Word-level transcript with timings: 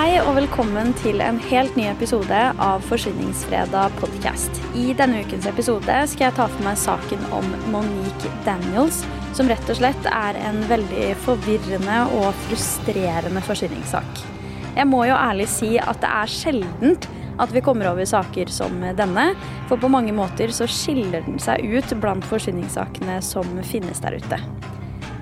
Hei 0.00 0.14
og 0.16 0.30
velkommen 0.32 0.94
til 0.96 1.20
en 1.20 1.36
helt 1.50 1.74
ny 1.76 1.82
episode 1.90 2.36
av 2.64 2.86
Forsvinningsfredag 2.88 3.98
podcast. 4.00 4.56
I 4.72 4.94
denne 4.96 5.18
ukens 5.20 5.44
episode 5.50 5.96
skal 6.08 6.24
jeg 6.24 6.36
ta 6.38 6.46
for 6.48 6.64
meg 6.64 6.78
saken 6.80 7.26
om 7.36 7.44
Monique 7.68 8.30
Daniels, 8.46 9.02
som 9.36 9.52
rett 9.52 9.68
og 9.68 9.76
slett 9.76 10.08
er 10.08 10.38
en 10.40 10.62
veldig 10.70 11.10
forvirrende 11.26 11.98
og 12.16 12.30
frustrerende 12.46 13.44
forsvinningssak. 13.44 14.24
Jeg 14.78 14.88
må 14.88 15.04
jo 15.10 15.20
ærlig 15.20 15.50
si 15.52 15.74
at 15.76 16.00
det 16.00 16.16
er 16.22 16.32
sjeldent 16.32 17.12
at 17.36 17.52
vi 17.52 17.66
kommer 17.68 17.92
over 17.92 18.08
saker 18.08 18.48
som 18.48 18.80
denne, 18.96 19.34
for 19.68 19.76
på 19.76 19.92
mange 19.92 20.16
måter 20.16 20.48
så 20.48 20.64
skiller 20.64 21.28
den 21.28 21.36
seg 21.44 21.60
ut 21.76 21.92
blant 22.00 22.24
forsvinningssakene 22.32 23.20
som 23.20 23.52
finnes 23.68 24.00
der 24.00 24.16
ute. 24.16 24.40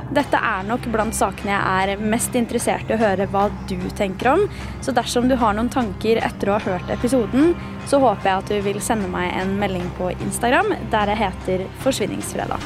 Dette 0.08 0.38
er 0.40 0.64
nok 0.64 0.86
blant 0.88 1.12
sakene 1.12 1.52
jeg 1.52 1.92
er 1.92 2.00
mest 2.00 2.36
interessert 2.38 2.88
i 2.88 2.94
å 2.96 3.00
høre 3.00 3.26
hva 3.28 3.48
du 3.68 3.76
tenker 3.98 4.30
om. 4.32 4.46
Så 4.80 4.94
dersom 4.96 5.28
du 5.28 5.36
har 5.36 5.56
noen 5.56 5.68
tanker 5.72 6.20
etter 6.24 6.48
å 6.48 6.56
ha 6.56 6.64
hørt 6.64 6.92
episoden, 6.94 7.52
så 7.88 8.00
håper 8.00 8.30
jeg 8.30 8.42
at 8.42 8.52
du 8.52 8.62
vil 8.64 8.80
sende 8.84 9.10
meg 9.12 9.34
en 9.36 9.56
melding 9.60 9.84
på 10.00 10.10
Instagram 10.16 10.72
der 10.92 11.12
jeg 11.12 11.22
heter 11.26 11.66
Forsvinningsfredag. 11.84 12.64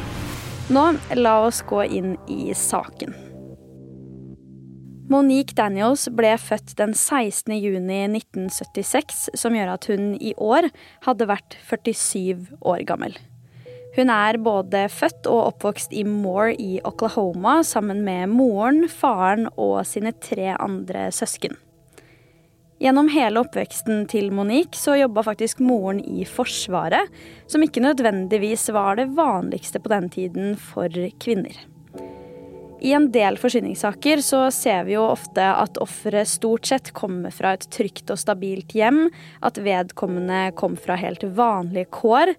Nå, 0.73 0.87
la 1.19 1.35
oss 1.49 1.65
gå 1.67 1.83
inn 1.91 2.15
i 2.31 2.55
saken. 2.55 3.15
Monique 5.11 5.57
Daniels 5.59 6.07
ble 6.15 6.31
født 6.41 6.77
den 6.79 6.95
16. 6.95 7.53
juni 7.59 7.99
1976, 8.07 9.27
som 9.37 9.59
gjør 9.59 9.75
at 9.75 9.91
hun 9.91 10.15
i 10.15 10.33
år 10.39 10.71
hadde 11.05 11.29
vært 11.29 11.59
47 11.69 12.55
år 12.63 12.87
gammel. 12.89 13.19
Hun 13.93 14.09
er 14.09 14.39
både 14.41 14.87
født 14.89 15.27
og 15.29 15.51
oppvokst 15.51 15.93
i 15.93 16.05
Moore 16.09 16.55
i 16.57 16.79
Oklahoma 16.85 17.59
sammen 17.67 18.01
med 18.07 18.31
moren, 18.33 18.87
faren 18.89 19.51
og 19.53 19.83
sine 19.89 20.15
tre 20.17 20.55
andre 20.57 21.11
søsken. 21.13 21.59
Gjennom 22.83 23.11
hele 23.13 23.39
oppveksten 23.45 24.09
til 24.11 24.33
Monique 24.35 24.75
så 24.81 24.97
jobba 24.99 25.23
faktisk 25.23 25.61
moren 25.63 26.01
i 26.03 26.25
Forsvaret, 26.27 27.13
som 27.47 27.63
ikke 27.63 27.85
nødvendigvis 27.85 28.65
var 28.75 28.97
det 28.99 29.13
vanligste 29.15 29.79
på 29.79 29.93
den 29.93 30.09
tiden 30.11 30.57
for 30.59 30.89
kvinner. 31.23 31.61
I 32.83 32.97
en 32.97 33.13
del 33.15 33.37
forsyningssaker 33.39 34.25
så 34.27 34.49
ser 34.51 34.89
vi 34.89 34.97
jo 34.97 35.05
ofte 35.13 35.45
at 35.45 35.79
offeret 35.79 36.27
stort 36.27 36.67
sett 36.67 36.91
kommer 36.97 37.31
fra 37.31 37.53
et 37.55 37.69
trygt 37.71 38.11
og 38.11 38.19
stabilt 38.19 38.75
hjem, 38.75 39.05
at 39.39 39.61
vedkommende 39.63 40.49
kom 40.59 40.75
fra 40.75 40.97
helt 40.99 41.23
vanlige 41.37 41.93
kår, 41.95 42.35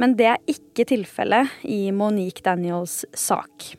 men 0.00 0.16
det 0.18 0.28
er 0.32 0.50
ikke 0.50 0.86
tilfellet 0.90 1.62
i 1.62 1.88
Monique 1.94 2.44
Daniels 2.44 3.04
sak. 3.14 3.74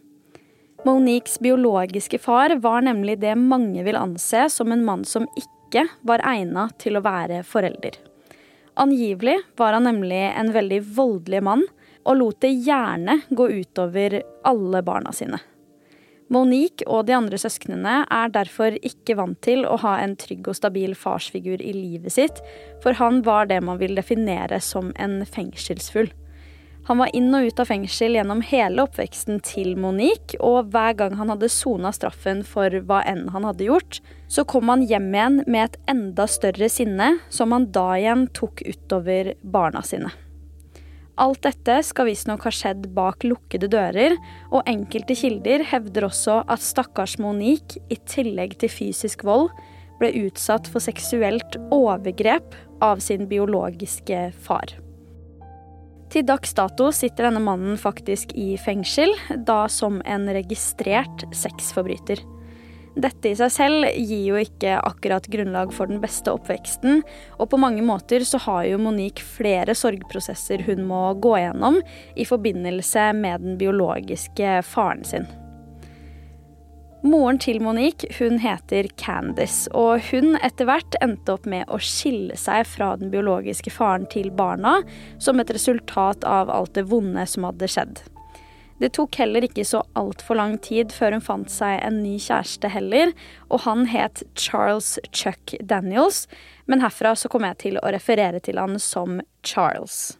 Moniques 0.85 1.39
biologiske 1.41 2.19
far 2.21 2.55
var 2.61 2.83
nemlig 2.85 3.17
det 3.23 3.33
mange 3.35 3.83
vil 3.83 3.97
anse 3.97 4.45
som 4.53 4.71
en 4.71 4.85
mann 4.85 5.05
som 5.05 5.25
ikke 5.33 5.87
var 6.05 6.21
egna 6.29 6.67
til 6.81 6.99
å 6.99 7.03
være 7.05 7.41
forelder. 7.47 7.97
Angivelig 8.75 9.39
var 9.57 9.73
han 9.73 9.87
nemlig 9.87 10.21
en 10.29 10.51
veldig 10.53 10.81
voldelig 10.95 11.41
mann, 11.47 11.65
og 12.05 12.19
lot 12.19 12.41
det 12.43 12.53
gjerne 12.67 13.21
gå 13.33 13.49
utover 13.49 14.19
alle 14.45 14.81
barna 14.85 15.13
sine. 15.15 15.39
Monique 16.33 16.85
og 16.89 17.05
de 17.05 17.13
andre 17.13 17.37
søsknene 17.37 17.99
er 18.09 18.31
derfor 18.33 18.77
ikke 18.81 19.17
vant 19.19 19.37
til 19.45 19.61
å 19.69 19.77
ha 19.83 19.99
en 20.01 20.15
trygg 20.17 20.47
og 20.49 20.57
stabil 20.57 20.95
farsfigur 20.97 21.61
i 21.61 21.73
livet 21.75 22.15
sitt, 22.15 22.41
for 22.81 22.97
han 22.97 23.21
var 23.27 23.51
det 23.51 23.61
man 23.63 23.77
vil 23.81 23.93
definere 23.97 24.57
som 24.63 24.89
en 24.97 25.21
fengselsfull. 25.29 26.09
Han 26.85 26.99
var 27.01 27.13
inn 27.17 27.33
og 27.33 27.47
ut 27.47 27.61
av 27.61 27.69
fengsel 27.69 28.13
gjennom 28.13 28.43
hele 28.45 28.83
oppveksten 28.85 29.39
til 29.45 29.71
Monique, 29.81 30.37
og 30.37 30.69
hver 30.73 30.93
gang 30.97 31.15
han 31.17 31.31
hadde 31.33 31.49
sona 31.49 31.89
straffen 31.93 32.43
for 32.45 32.73
hva 32.85 33.01
enn 33.09 33.27
han 33.33 33.47
hadde 33.47 33.69
gjort, 33.69 34.01
så 34.29 34.45
kom 34.45 34.69
han 34.69 34.85
hjem 34.85 35.09
igjen 35.13 35.39
med 35.47 35.63
et 35.63 35.79
enda 35.89 36.29
større 36.29 36.69
sinne, 36.69 37.15
som 37.33 37.57
han 37.57 37.71
da 37.73 37.87
igjen 37.97 38.27
tok 38.37 38.61
utover 38.69 39.33
barna 39.41 39.81
sine. 39.85 40.13
Alt 41.15 41.45
dette 41.45 41.77
skal 41.87 42.09
visstnok 42.09 42.43
ha 42.43 42.51
skjedd 42.51 42.89
bak 42.95 43.23
lukkede 43.23 43.69
dører, 43.71 44.17
og 44.51 44.67
enkelte 44.67 45.15
kilder 45.15 45.63
hevder 45.63 46.09
også 46.09 46.41
at 46.51 46.63
stakkars 46.63 47.15
Monique, 47.23 47.79
i 47.87 47.95
tillegg 48.03 48.57
til 48.59 48.71
fysisk 48.71 49.23
vold, 49.27 49.47
ble 50.01 50.11
utsatt 50.25 50.67
for 50.67 50.83
seksuelt 50.83 51.55
overgrep 51.71 52.57
av 52.83 52.99
sin 53.03 53.29
biologiske 53.31 54.27
far. 54.43 54.75
Til 56.11 56.27
dags 56.27 56.51
dato 56.55 56.91
sitter 56.95 57.29
denne 57.29 57.41
mannen 57.43 57.79
faktisk 57.79 58.35
i 58.35 58.53
fengsel, 58.61 59.15
da 59.47 59.65
som 59.71 60.01
en 60.03 60.27
registrert 60.35 61.25
sexforbryter. 61.35 62.19
Dette 62.95 63.27
i 63.27 63.35
seg 63.35 63.51
selv 63.51 63.87
gir 63.91 64.21
jo 64.29 64.39
ikke 64.39 64.77
akkurat 64.79 65.25
grunnlag 65.27 65.73
for 65.75 65.91
den 65.91 65.99
beste 66.03 66.31
oppveksten, 66.31 67.01
og 67.35 67.49
på 67.51 67.59
mange 67.59 67.83
måter 67.83 68.23
så 68.23 68.39
har 68.45 68.63
jo 68.69 68.79
Monique 68.79 69.25
flere 69.35 69.75
sorgprosesser 69.75 70.63
hun 70.63 70.85
må 70.87 71.09
gå 71.19 71.35
gjennom 71.41 71.81
i 72.15 72.27
forbindelse 72.27 73.09
med 73.19 73.43
den 73.43 73.59
biologiske 73.59 74.61
faren 74.63 75.03
sin. 75.07 75.27
Moren 77.05 77.37
til 77.37 77.59
Monique 77.61 78.07
hun 78.17 78.39
heter 78.41 78.87
Candice, 78.97 79.67
og 79.77 79.99
hun 80.07 80.39
etter 80.39 80.65
hvert 80.65 80.95
endte 81.05 81.35
opp 81.35 81.45
med 81.45 81.67
å 81.69 81.77
skille 81.83 82.39
seg 82.39 82.63
fra 82.65 82.95
den 82.97 83.11
biologiske 83.13 83.75
faren 83.75 84.07
til 84.09 84.31
barna 84.33 84.79
som 85.21 85.43
et 85.43 85.51
resultat 85.53 86.25
av 86.25 86.49
alt 86.49 86.73
det 86.79 86.87
vonde 86.89 87.27
som 87.29 87.45
hadde 87.51 87.69
skjedd. 87.69 88.05
Det 88.79 88.91
tok 88.97 89.15
heller 89.21 89.45
ikke 89.47 89.63
så 89.67 89.81
altfor 89.95 90.35
lang 90.35 90.57
tid 90.63 90.91
før 90.91 91.15
hun 91.15 91.23
fant 91.23 91.51
seg 91.51 91.79
en 91.79 92.01
ny 92.03 92.17
kjæreste 92.19 92.67
heller, 92.73 93.13
og 93.47 93.63
han 93.63 93.85
het 93.87 94.25
Charles 94.35 94.97
Chuck 95.15 95.55
Daniels, 95.63 96.25
men 96.67 96.83
herfra 96.83 97.13
så 97.15 97.31
kommer 97.31 97.53
jeg 97.53 97.61
til 97.63 97.79
å 97.79 97.91
referere 97.95 98.41
til 98.43 98.59
han 98.59 98.75
som 98.83 99.21
Charles. 99.47 100.17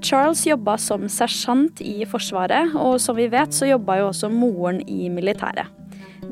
Charles 0.00 0.46
jobba 0.46 0.78
som 0.80 1.08
sersjant 1.12 1.80
i 1.84 2.06
Forsvaret, 2.08 2.72
og 2.72 2.96
som 3.04 3.18
vi 3.18 3.28
vet 3.32 3.52
så 3.52 3.68
jobba 3.68 3.98
jo 4.00 4.10
også 4.12 4.32
moren 4.32 4.80
i 4.88 5.10
militæret. 5.12 5.68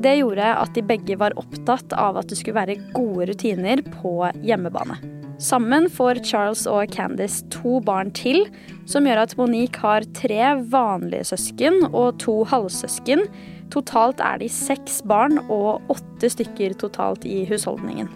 Det 0.01 0.17
gjorde 0.17 0.47
at 0.57 0.73
de 0.75 0.83
begge 0.83 1.17
var 1.21 1.37
opptatt 1.39 1.93
av 1.95 2.17
at 2.19 2.31
det 2.31 2.39
skulle 2.39 2.57
være 2.57 2.79
gode 2.95 3.29
rutiner 3.29 3.85
på 4.01 4.17
hjemmebane. 4.43 5.24
Sammen 5.41 5.89
får 5.91 6.21
Charles 6.23 6.63
og 6.71 6.93
Candice 6.95 7.43
to 7.51 7.81
barn 7.83 8.11
til, 8.15 8.45
som 8.87 9.07
gjør 9.07 9.25
at 9.25 9.33
Monique 9.35 9.81
har 9.83 10.05
tre 10.15 10.53
vanlige 10.71 11.27
søsken 11.33 11.81
og 11.91 12.21
to 12.23 12.43
halvsøsken. 12.47 13.25
Totalt 13.73 14.23
er 14.23 14.39
de 14.39 14.47
seks 14.51 15.01
barn 15.07 15.41
og 15.49 15.83
åtte 15.91 16.31
stykker 16.31 16.77
totalt 16.79 17.27
i 17.27 17.43
husholdningen. 17.49 18.07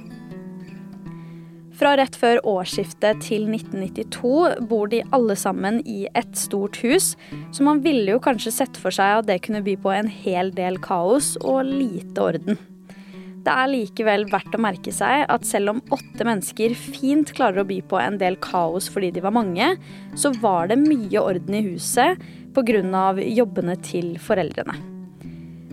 Fra 1.80 1.94
rett 1.96 2.16
før 2.20 2.42
årsskiftet 2.48 3.22
til 3.24 3.46
1992 3.48 4.68
bor 4.68 4.90
de 4.92 5.00
alle 5.16 5.36
sammen 5.40 5.80
i 5.88 6.02
et 6.12 6.34
stort 6.40 6.80
hus, 6.84 7.14
så 7.56 7.64
man 7.68 7.80
ville 7.84 8.16
jo 8.16 8.24
kanskje 8.24 8.52
sett 8.52 8.80
for 8.80 8.96
seg 8.96 9.22
at 9.22 9.30
det 9.30 9.42
kunne 9.46 9.64
by 9.64 9.78
på 9.80 9.94
en 9.96 10.12
hel 10.12 10.52
del 10.56 10.80
kaos 10.84 11.38
og 11.40 11.64
lite 11.68 12.20
orden. 12.32 12.60
Det 13.40 13.54
er 13.54 13.72
likevel 13.72 14.26
verdt 14.30 14.56
å 14.58 14.62
merke 14.62 14.92
seg 14.94 15.24
at 15.32 15.48
selv 15.48 15.74
om 15.74 15.82
åtte 15.96 16.26
mennesker 16.28 16.76
fint 16.76 17.32
klarer 17.36 17.64
å 17.64 17.68
by 17.70 17.80
på 17.88 18.00
en 18.02 18.20
del 18.20 18.36
kaos 18.44 18.90
fordi 18.92 19.14
de 19.16 19.24
var 19.24 19.36
mange, 19.36 19.72
så 20.20 20.34
var 20.42 20.70
det 20.72 20.82
mye 20.82 21.22
orden 21.22 21.56
i 21.56 21.64
huset 21.72 22.20
pga. 22.56 23.14
jobbene 23.24 23.76
til 23.86 24.18
foreldrene. 24.20 24.76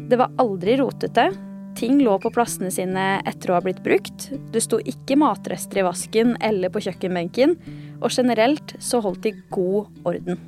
Det 0.06 0.18
var 0.20 0.30
aldri 0.38 0.76
rotete. 0.78 1.32
Ting 1.76 1.98
lå 2.00 2.14
på 2.22 2.30
plassene 2.32 2.70
sine 2.70 3.20
etter 3.26 3.50
å 3.50 3.58
ha 3.58 3.64
blitt 3.64 3.82
brukt. 3.84 4.30
Det 4.52 4.62
sto 4.62 4.78
ikke 4.78 5.18
matrester 5.18 5.82
i 5.82 5.84
vasken 5.84 6.36
eller 6.40 6.70
på 6.70 6.80
kjøkkenbenken. 6.86 7.56
Og 8.00 8.12
generelt 8.12 8.76
så 8.78 9.02
holdt 9.02 9.26
de 9.26 9.34
god 9.50 9.90
orden. 10.06 10.38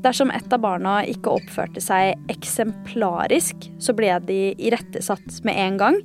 Dersom 0.00 0.30
et 0.32 0.52
av 0.52 0.62
barna 0.64 1.00
ikke 1.04 1.34
oppførte 1.36 1.82
seg 1.84 2.16
eksemplarisk, 2.32 3.68
så 3.78 3.92
ble 3.96 4.14
de 4.24 4.40
irettesatt 4.56 5.42
med 5.44 5.58
en 5.60 5.80
gang. 5.80 5.98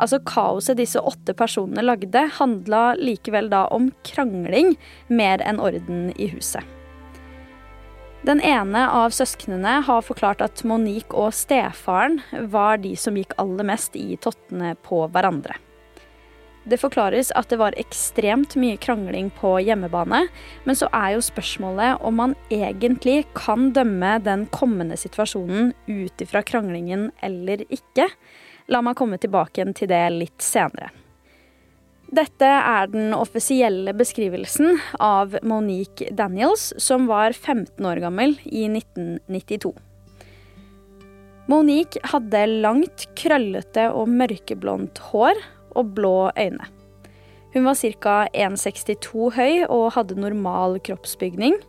Altså 0.00 0.18
Kaoset 0.26 0.80
disse 0.80 0.98
åtte 0.98 1.36
personene 1.36 1.84
lagde, 1.84 2.24
handla 2.38 2.94
likevel 2.98 3.50
da 3.52 3.66
om 3.74 3.90
krangling 4.06 4.74
mer 5.12 5.44
enn 5.44 5.60
orden 5.62 6.08
i 6.16 6.30
huset. 6.32 6.64
Den 8.24 8.40
ene 8.40 8.86
av 8.88 9.12
søsknene 9.12 9.82
har 9.84 10.00
forklart 10.06 10.40
at 10.40 10.62
Monique 10.64 11.12
og 11.12 11.34
stefaren 11.36 12.22
var 12.48 12.80
de 12.80 12.94
som 12.96 13.18
gikk 13.20 13.36
aller 13.36 13.68
mest 13.68 13.98
i 14.00 14.16
tottene 14.16 14.72
på 14.80 15.02
hverandre. 15.12 15.58
Det 16.64 16.78
forklares 16.80 17.28
at 17.36 17.50
det 17.52 17.58
var 17.60 17.76
ekstremt 17.76 18.54
mye 18.56 18.78
krangling 18.80 19.28
på 19.36 19.58
hjemmebane, 19.60 20.22
men 20.64 20.78
så 20.78 20.88
er 20.96 21.12
jo 21.14 21.24
spørsmålet 21.24 22.00
om 22.00 22.16
man 22.22 22.34
egentlig 22.48 23.26
kan 23.36 23.68
dømme 23.76 24.16
den 24.24 24.46
kommende 24.54 24.96
situasjonen 24.96 25.74
ut 25.86 26.24
ifra 26.24 26.40
kranglingen 26.46 27.10
eller 27.24 27.66
ikke. 27.68 28.08
La 28.72 28.80
meg 28.80 28.96
komme 28.96 29.20
tilbake 29.20 29.66
til 29.76 29.90
det 29.92 30.04
litt 30.16 30.40
senere. 30.44 30.88
Dette 32.14 32.46
er 32.46 32.88
den 32.92 33.12
offisielle 33.16 33.92
beskrivelsen 33.96 34.78
av 35.02 35.34
Monique 35.42 36.12
Daniels, 36.16 36.70
som 36.78 37.08
var 37.10 37.34
15 37.34 37.84
år 37.84 38.00
gammel 38.04 38.38
i 38.44 38.64
1992. 38.70 39.74
Monique 41.50 42.00
hadde 42.08 42.46
langt, 42.64 43.04
krøllete 43.20 43.90
og 43.92 44.08
mørkeblondt 44.08 45.02
hår 45.10 45.42
og 45.74 45.94
blå 45.96 46.30
øyne. 46.38 46.66
Hun 47.54 47.68
var 47.68 47.78
ca. 47.78 48.16
1,62 48.34 49.30
høy 49.36 49.62
og 49.68 49.92
hadde 49.94 50.18
normal 50.18 50.80
kroppsbygning. 50.82 51.60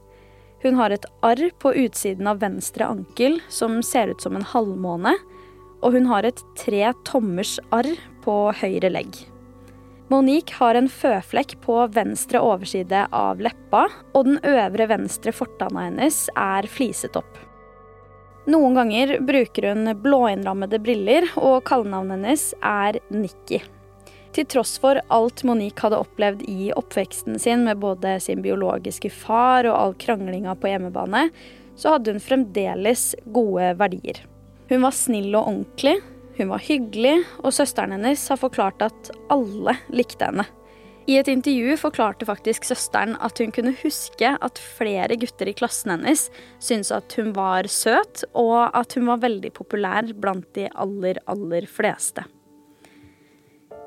Hun 0.64 0.80
har 0.80 0.90
et 0.96 1.06
arr 1.22 1.52
på 1.62 1.76
utsiden 1.78 2.26
av 2.26 2.42
venstre 2.42 2.88
ankel 2.90 3.38
som 3.54 3.84
ser 3.86 4.10
ut 4.10 4.22
som 4.22 4.38
en 4.38 4.48
halvmåne, 4.50 5.14
og 5.86 5.94
hun 5.94 6.10
har 6.10 6.26
et 6.26 6.42
tre 6.58 6.90
tommers 7.06 7.60
arr 7.76 7.92
på 8.26 8.36
høyre 8.64 8.90
legg. 8.90 9.20
Monique 10.10 10.58
har 10.58 10.78
en 10.78 10.90
føflekk 10.90 11.56
på 11.62 11.78
venstre 11.94 12.42
overside 12.42 13.06
av 13.14 13.42
leppa, 13.42 13.88
og 14.14 14.28
den 14.28 14.42
øvre 14.46 14.90
venstre 14.90 15.34
fortanna 15.34 15.88
hennes 15.88 16.28
er 16.34 16.66
fliset 16.70 17.18
opp. 17.18 17.38
Noen 18.50 18.78
ganger 18.78 19.16
bruker 19.26 19.72
hun 19.72 19.90
blåinnrammede 20.02 20.82
briller, 20.82 21.26
og 21.42 21.64
kallenavnet 21.66 22.20
hennes 22.20 22.52
er 22.62 23.02
Nikki. 23.14 23.64
Til 24.36 24.48
tross 24.52 24.74
for 24.84 25.00
alt 25.16 25.46
Monique 25.48 25.80
hadde 25.80 26.02
opplevd 26.04 26.42
i 26.52 26.68
oppveksten 26.76 27.38
sin 27.40 27.62
med 27.64 27.80
både 27.80 28.18
sin 28.20 28.42
biologiske 28.44 29.08
far 29.14 29.64
og 29.70 29.76
all 29.78 29.96
kranglinga 30.02 30.58
på 30.60 30.74
hjemmebane, 30.74 31.30
så 31.80 31.94
hadde 31.96 32.12
hun 32.12 32.24
fremdeles 32.24 33.14
gode 33.32 33.70
verdier. 33.80 34.20
Hun 34.68 34.84
var 34.84 34.96
snill 34.98 35.32
og 35.38 35.48
ordentlig, 35.54 35.96
hun 36.36 36.52
var 36.52 36.68
hyggelig, 36.68 37.16
og 37.46 37.56
søsteren 37.56 37.96
hennes 37.96 38.28
har 38.28 38.42
forklart 38.42 38.84
at 38.84 39.12
alle 39.32 39.78
likte 39.96 40.28
henne. 40.28 40.50
I 41.08 41.20
et 41.22 41.30
intervju 41.32 41.78
forklarte 41.78 42.28
faktisk 42.28 42.66
søsteren 42.68 43.14
at 43.24 43.40
hun 43.40 43.56
kunne 43.56 43.76
huske 43.86 44.36
at 44.36 44.64
flere 44.80 45.16
gutter 45.22 45.48
i 45.48 45.56
klassen 45.56 45.94
hennes 45.94 46.28
syntes 46.58 46.92
at 46.92 47.16
hun 47.16 47.32
var 47.38 47.70
søt, 47.72 48.26
og 48.34 48.68
at 48.76 48.98
hun 48.98 49.08
var 49.14 49.24
veldig 49.24 49.54
populær 49.56 50.12
blant 50.18 50.50
de 50.58 50.68
aller, 50.74 51.24
aller 51.30 51.70
fleste. 51.72 52.26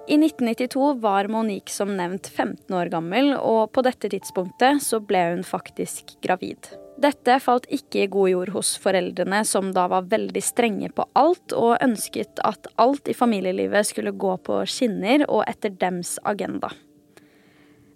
I 0.09 0.17
1992 0.17 0.93
var 1.01 1.29
Monique 1.29 1.69
som 1.69 1.91
nevnt 1.97 2.29
15 2.29 2.77
år 2.77 2.89
gammel, 2.89 3.35
og 3.37 3.75
på 3.77 3.83
dette 3.85 4.09
tidspunktet 4.09 4.81
så 4.81 5.03
ble 5.05 5.21
hun 5.35 5.43
faktisk 5.45 6.15
gravid. 6.25 6.71
Dette 6.97 7.37
falt 7.45 7.69
ikke 7.69 8.07
i 8.07 8.09
god 8.09 8.31
jord 8.33 8.55
hos 8.55 8.71
foreldrene, 8.81 9.43
som 9.45 9.69
da 9.77 9.85
var 9.93 10.09
veldig 10.09 10.41
strenge 10.43 10.89
på 10.97 11.05
alt, 11.13 11.53
og 11.53 11.77
ønsket 11.85 12.41
at 12.49 12.71
alt 12.81 13.13
i 13.13 13.19
familielivet 13.19 13.91
skulle 13.91 14.17
gå 14.17 14.33
på 14.49 14.63
skinner 14.65 15.27
og 15.29 15.45
etter 15.45 15.77
dems 15.77 16.17
agenda. 16.25 16.73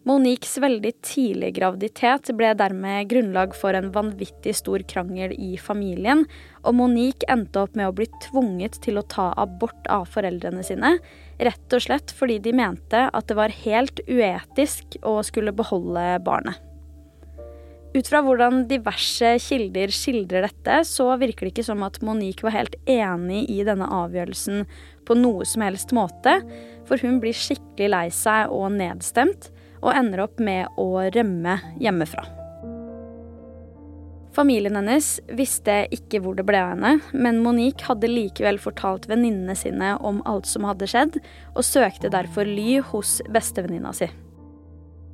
Moniques 0.05 0.59
veldig 0.61 0.93
tidlige 1.07 1.57
graviditet 1.63 2.29
ble 2.37 2.53
dermed 2.59 3.09
grunnlag 3.09 3.57
for 3.57 3.73
en 3.79 3.89
vanvittig 3.95 4.53
stor 4.61 4.85
krangel 4.91 5.33
i 5.33 5.55
familien, 5.57 6.27
og 6.61 6.77
Monique 6.77 7.25
endte 7.33 7.65
opp 7.65 7.79
med 7.79 7.89
å 7.89 7.97
bli 7.97 8.11
tvunget 8.29 8.83
til 8.85 9.01
å 9.01 9.09
ta 9.09 9.31
abort 9.41 9.87
av 9.89 10.11
foreldrene 10.13 10.67
sine, 10.67 10.99
rett 11.39 11.77
og 11.77 11.85
slett 11.85 12.13
fordi 12.17 12.39
de 12.43 12.53
mente 12.57 13.07
at 13.09 13.29
det 13.29 13.39
var 13.39 13.55
helt 13.63 14.03
uetisk 14.09 14.99
å 15.07 15.21
skulle 15.27 15.55
beholde 15.57 16.19
barnet. 16.25 16.61
Ut 17.93 18.09
fra 18.09 18.23
hvordan 18.25 18.63
diverse 18.71 19.35
kilder 19.45 19.93
skildrer 19.93 20.47
dette, 20.47 20.79
så 20.89 21.11
virker 21.21 21.45
det 21.45 21.53
ikke 21.53 21.67
som 21.67 21.83
at 21.85 22.01
Monique 22.01 22.45
var 22.47 22.57
helt 22.57 22.79
enig 22.89 23.45
i 23.53 23.61
denne 23.69 23.85
avgjørelsen 23.85 24.65
på 25.05 25.17
noe 25.19 25.45
som 25.49 25.67
helst 25.67 25.93
måte, 25.93 26.39
for 26.89 26.97
hun 27.05 27.21
blir 27.21 27.37
skikkelig 27.37 27.93
lei 27.93 28.07
seg 28.17 28.53
og 28.55 28.73
nedstemt 28.79 29.51
og 29.83 29.93
ender 29.93 30.25
opp 30.25 30.41
med 30.41 30.73
å 30.81 31.05
rømme 31.13 31.61
hjemmefra. 31.83 32.42
Familien 34.33 34.77
hennes 34.79 35.21
visste 35.37 35.83
ikke 35.93 36.23
hvor 36.25 36.37
det 36.39 36.47
ble 36.49 36.57
av 36.57 36.73
henne, 36.73 36.95
men 37.13 37.43
Monique 37.45 37.85
hadde 37.85 38.09
likevel 38.09 38.57
fortalt 38.63 39.05
venninnene 39.11 39.57
sine 39.59 39.93
om 40.01 40.23
alt 40.29 40.49
som 40.49 40.65
hadde 40.65 40.89
skjedd, 40.89 41.19
og 41.53 41.67
søkte 41.69 42.13
derfor 42.13 42.49
ly 42.49 42.79
hos 42.93 43.19
bestevenninna 43.33 43.93
si. 43.97 44.09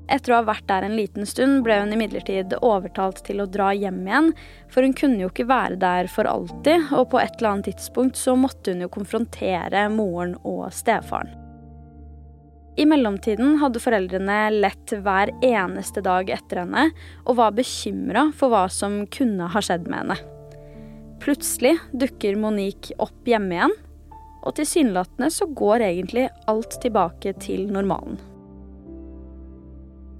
Etter 0.08 0.32
å 0.32 0.38
ha 0.38 0.46
vært 0.46 0.68
der 0.70 0.86
en 0.86 0.94
liten 0.96 1.26
stund 1.28 1.64
ble 1.66 1.80
hun 1.82 1.92
imidlertid 1.92 2.54
overtalt 2.62 3.20
til 3.26 3.42
å 3.42 3.48
dra 3.50 3.72
hjem 3.76 4.00
igjen, 4.06 4.30
for 4.72 4.86
hun 4.86 4.94
kunne 4.96 5.20
jo 5.24 5.32
ikke 5.32 5.48
være 5.50 5.76
der 5.82 6.08
for 6.12 6.30
alltid, 6.30 6.88
og 6.94 7.10
på 7.12 7.20
et 7.20 7.34
eller 7.36 7.56
annet 7.56 7.72
tidspunkt 7.72 8.16
så 8.16 8.38
måtte 8.38 8.72
hun 8.72 8.86
jo 8.86 8.92
konfrontere 8.94 9.84
moren 9.92 10.38
og 10.48 10.70
stefaren. 10.72 11.47
I 12.78 12.84
mellomtiden 12.86 13.56
hadde 13.58 13.80
foreldrene 13.82 14.36
lett 14.54 14.92
hver 15.02 15.32
eneste 15.42 16.02
dag 16.04 16.28
etter 16.30 16.60
henne 16.62 16.84
og 17.24 17.40
var 17.40 17.56
bekymra 17.56 18.28
for 18.38 18.54
hva 18.54 18.68
som 18.70 19.00
kunne 19.10 19.48
ha 19.50 19.62
skjedd 19.64 19.88
med 19.90 20.04
henne. 20.04 20.18
Plutselig 21.18 21.74
dukker 21.90 22.38
Monique 22.38 22.94
opp 23.02 23.26
hjemme 23.26 23.56
igjen, 23.56 23.74
og 24.46 24.54
tilsynelatende 24.54 25.32
så 25.34 25.50
går 25.50 25.88
egentlig 25.88 26.28
alt 26.46 26.78
tilbake 26.84 27.34
til 27.42 27.66
normalen. 27.74 28.20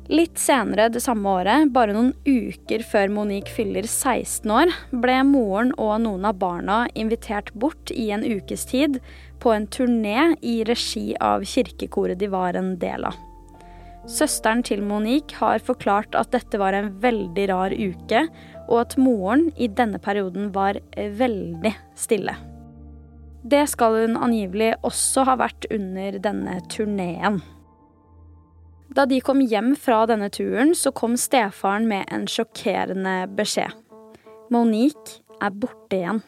Litt 0.08 0.40
senere 0.40 0.88
det 0.88 1.02
samme 1.04 1.28
året, 1.28 1.68
bare 1.70 1.92
noen 1.92 2.14
uker 2.24 2.82
før 2.90 3.10
Monique 3.12 3.52
fyller 3.52 3.84
16 3.84 4.50
år, 4.50 4.72
ble 4.90 5.18
moren 5.28 5.74
og 5.76 5.98
noen 6.00 6.24
av 6.26 6.38
barna 6.40 6.78
invitert 6.96 7.52
bort 7.52 7.92
i 7.92 8.08
en 8.16 8.24
ukes 8.24 8.64
tid 8.70 8.98
på 9.40 9.52
en 9.54 9.66
turné 9.66 10.34
i 10.42 10.60
regi 10.66 11.12
av 11.20 11.44
kirkekoret 11.46 12.18
de 12.18 12.28
var 12.32 12.58
en 12.58 12.76
del 12.80 13.06
av. 13.08 13.16
Søsteren 14.08 14.62
til 14.64 14.80
Monique 14.86 15.36
har 15.36 15.60
forklart 15.60 16.14
at 16.16 16.30
dette 16.32 16.60
var 16.60 16.72
en 16.72 16.94
veldig 17.02 17.48
rar 17.50 17.74
uke, 17.74 18.22
og 18.68 18.78
at 18.80 18.96
moren 19.00 19.48
i 19.56 19.68
denne 19.68 20.00
perioden 20.00 20.48
var 20.54 20.78
veldig 20.96 21.74
stille. 21.98 22.34
Det 23.48 23.64
skal 23.70 24.00
hun 24.02 24.16
angivelig 24.16 24.72
også 24.84 25.24
ha 25.28 25.36
vært 25.40 25.68
under 25.72 26.18
denne 26.24 26.58
turneen. 26.72 27.40
Da 28.96 29.04
de 29.04 29.20
kom 29.20 29.42
hjem 29.44 29.74
fra 29.76 30.02
denne 30.08 30.30
turen, 30.32 30.72
så 30.74 30.92
kom 30.96 31.16
stefaren 31.20 31.88
med 31.90 32.08
en 32.12 32.24
sjokkerende 32.28 33.26
beskjed. 33.36 33.76
Monique 34.52 35.20
er 35.44 35.52
borte 35.52 36.00
igjen. 36.00 36.22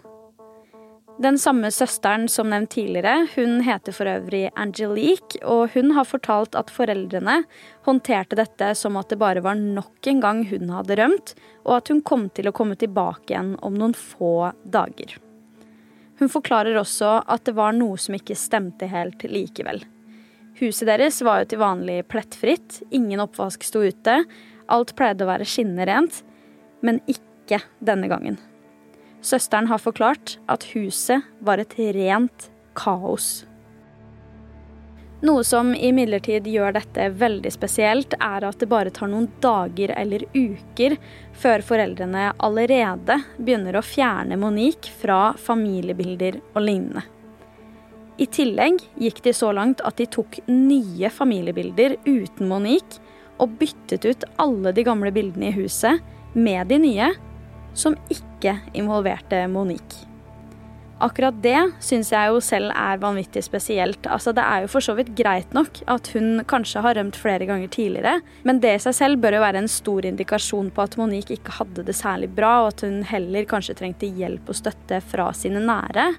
Den 1.20 1.36
samme 1.36 1.68
søsteren 1.68 2.22
som 2.32 2.48
nevnt 2.48 2.70
tidligere, 2.72 3.26
hun 3.34 3.58
heter 3.60 3.92
for 3.92 4.08
øvrig 4.08 4.46
Angelique, 4.56 5.36
og 5.44 5.74
hun 5.74 5.92
har 5.92 6.08
fortalt 6.08 6.56
at 6.56 6.72
foreldrene 6.72 7.42
håndterte 7.84 8.38
dette 8.38 8.70
som 8.78 8.96
at 8.96 9.12
det 9.12 9.18
bare 9.20 9.42
var 9.44 9.60
nok 9.60 10.08
en 10.08 10.22
gang 10.24 10.40
hun 10.48 10.72
hadde 10.72 10.96
rømt, 10.96 11.34
og 11.66 11.76
at 11.76 11.92
hun 11.92 12.00
kom 12.00 12.30
til 12.32 12.48
å 12.48 12.54
komme 12.56 12.78
tilbake 12.80 13.34
igjen 13.34 13.52
om 13.60 13.76
noen 13.76 13.92
få 13.92 14.48
dager. 14.64 15.18
Hun 16.24 16.32
forklarer 16.32 16.80
også 16.80 17.18
at 17.28 17.44
det 17.44 17.58
var 17.58 17.76
noe 17.76 18.00
som 18.00 18.16
ikke 18.16 18.38
stemte 18.38 18.88
helt 18.88 19.20
likevel. 19.28 19.84
Huset 20.56 20.88
deres 20.88 21.20
var 21.24 21.42
jo 21.42 21.52
til 21.52 21.60
vanlig 21.60 22.00
plettfritt, 22.08 22.80
ingen 22.88 23.20
oppvask 23.20 23.64
sto 23.68 23.84
ute, 23.84 24.22
alt 24.72 24.96
pleide 24.96 25.28
å 25.28 25.34
være 25.34 25.48
skinnende 25.48 25.84
rent, 25.88 26.22
men 26.80 27.04
ikke 27.04 27.60
denne 27.84 28.08
gangen. 28.08 28.40
Søsteren 29.20 29.68
har 29.68 29.82
forklart 29.82 30.38
at 30.48 30.64
huset 30.72 31.26
var 31.44 31.60
et 31.60 31.76
rent 31.76 32.50
kaos. 32.78 33.44
Noe 35.20 35.44
som 35.44 35.74
imidlertid 35.76 36.46
gjør 36.48 36.72
dette 36.78 37.10
veldig 37.20 37.50
spesielt, 37.52 38.14
er 38.24 38.46
at 38.48 38.62
det 38.62 38.70
bare 38.70 38.92
tar 38.94 39.10
noen 39.12 39.26
dager 39.44 39.92
eller 39.92 40.24
uker 40.32 40.96
før 41.36 41.60
foreldrene 41.60 42.30
allerede 42.40 43.18
begynner 43.36 43.76
å 43.76 43.84
fjerne 43.84 44.38
Monique 44.40 44.88
fra 45.02 45.34
familiebilder 45.36 46.40
og 46.54 46.64
lignende. 46.64 47.04
I 48.20 48.26
tillegg 48.32 48.80
gikk 49.00 49.20
de 49.24 49.36
så 49.36 49.52
langt 49.56 49.84
at 49.84 50.00
de 50.00 50.08
tok 50.08 50.40
nye 50.48 51.12
familiebilder 51.12 51.98
uten 52.08 52.48
Monique 52.48 53.04
og 53.40 53.58
byttet 53.60 54.08
ut 54.08 54.26
alle 54.40 54.72
de 54.76 54.84
gamle 54.88 55.12
bildene 55.12 55.52
i 55.52 55.56
huset 55.56 56.00
med 56.32 56.68
de 56.72 56.80
nye, 56.80 57.12
som 57.76 57.96
ikke 58.40 58.56
involverte 58.72 59.44
Monique. 59.52 60.06
Akkurat 61.00 61.36
det 61.40 61.56
syns 61.80 62.10
jeg 62.12 62.28
jo 62.28 62.40
selv 62.44 62.74
er 62.76 62.98
vanvittig 63.00 63.40
spesielt. 63.46 64.04
Altså, 64.04 64.34
det 64.36 64.44
er 64.44 64.64
jo 64.64 64.72
for 64.74 64.84
så 64.84 64.92
vidt 64.98 65.14
greit 65.16 65.54
nok 65.56 65.80
at 65.88 66.10
hun 66.12 66.42
kanskje 66.48 66.82
har 66.84 66.98
rømt 66.98 67.16
flere 67.16 67.46
ganger 67.48 67.72
tidligere, 67.72 68.18
men 68.44 68.60
det 68.60 68.74
i 68.76 68.82
seg 68.84 68.98
selv 68.98 69.22
bør 69.22 69.38
jo 69.38 69.44
være 69.46 69.62
en 69.62 69.70
stor 69.72 70.08
indikasjon 70.10 70.68
på 70.76 70.84
at 70.84 70.98
Monique 71.00 71.38
ikke 71.38 71.56
hadde 71.56 71.86
det 71.88 71.96
særlig 71.96 72.28
bra, 72.36 72.58
og 72.66 72.74
at 72.74 72.84
hun 72.84 73.00
heller 73.08 73.48
kanskje 73.48 73.78
trengte 73.80 74.12
hjelp 74.12 74.52
og 74.52 74.60
støtte 74.60 75.00
fra 75.08 75.30
sine 75.36 75.64
nære. 75.64 76.10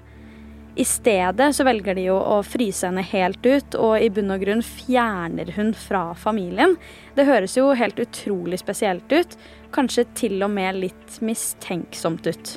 I 0.74 0.84
stedet 0.88 1.50
så 1.52 1.66
velger 1.68 1.94
de 1.94 2.06
jo 2.06 2.16
å 2.16 2.38
fryse 2.42 2.88
henne 2.88 3.04
helt 3.04 3.44
ut, 3.44 3.74
og 3.76 4.00
i 4.00 4.08
bunn 4.10 4.32
og 4.32 4.40
grunn 4.40 4.62
fjerner 4.64 5.52
hun 5.54 5.74
fra 5.76 6.06
familien. 6.16 6.78
Det 7.14 7.28
høres 7.28 7.58
jo 7.58 7.74
helt 7.76 8.00
utrolig 8.00 8.62
spesielt 8.62 9.12
ut, 9.12 9.36
kanskje 9.74 10.04
til 10.18 10.42
og 10.44 10.52
med 10.52 10.78
litt 10.82 11.18
mistenksomt 11.24 12.26
ut. 12.28 12.52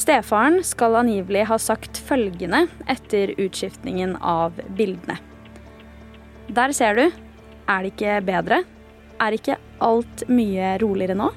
Stefaren 0.00 0.62
skal 0.64 0.96
angivelig 1.00 1.44
ha 1.50 1.58
sagt 1.60 1.98
følgende 2.06 2.64
etter 2.88 3.34
utskiftningen 3.36 4.14
av 4.16 4.56
bildene. 4.78 5.18
Der 6.50 6.72
ser 6.74 6.96
du. 6.96 7.04
Er 7.70 7.84
det 7.84 7.92
ikke 7.92 8.16
bedre? 8.26 8.62
Er 9.20 9.36
ikke 9.36 9.58
alt 9.84 10.24
mye 10.30 10.72
roligere 10.82 11.18
nå? 11.18 11.28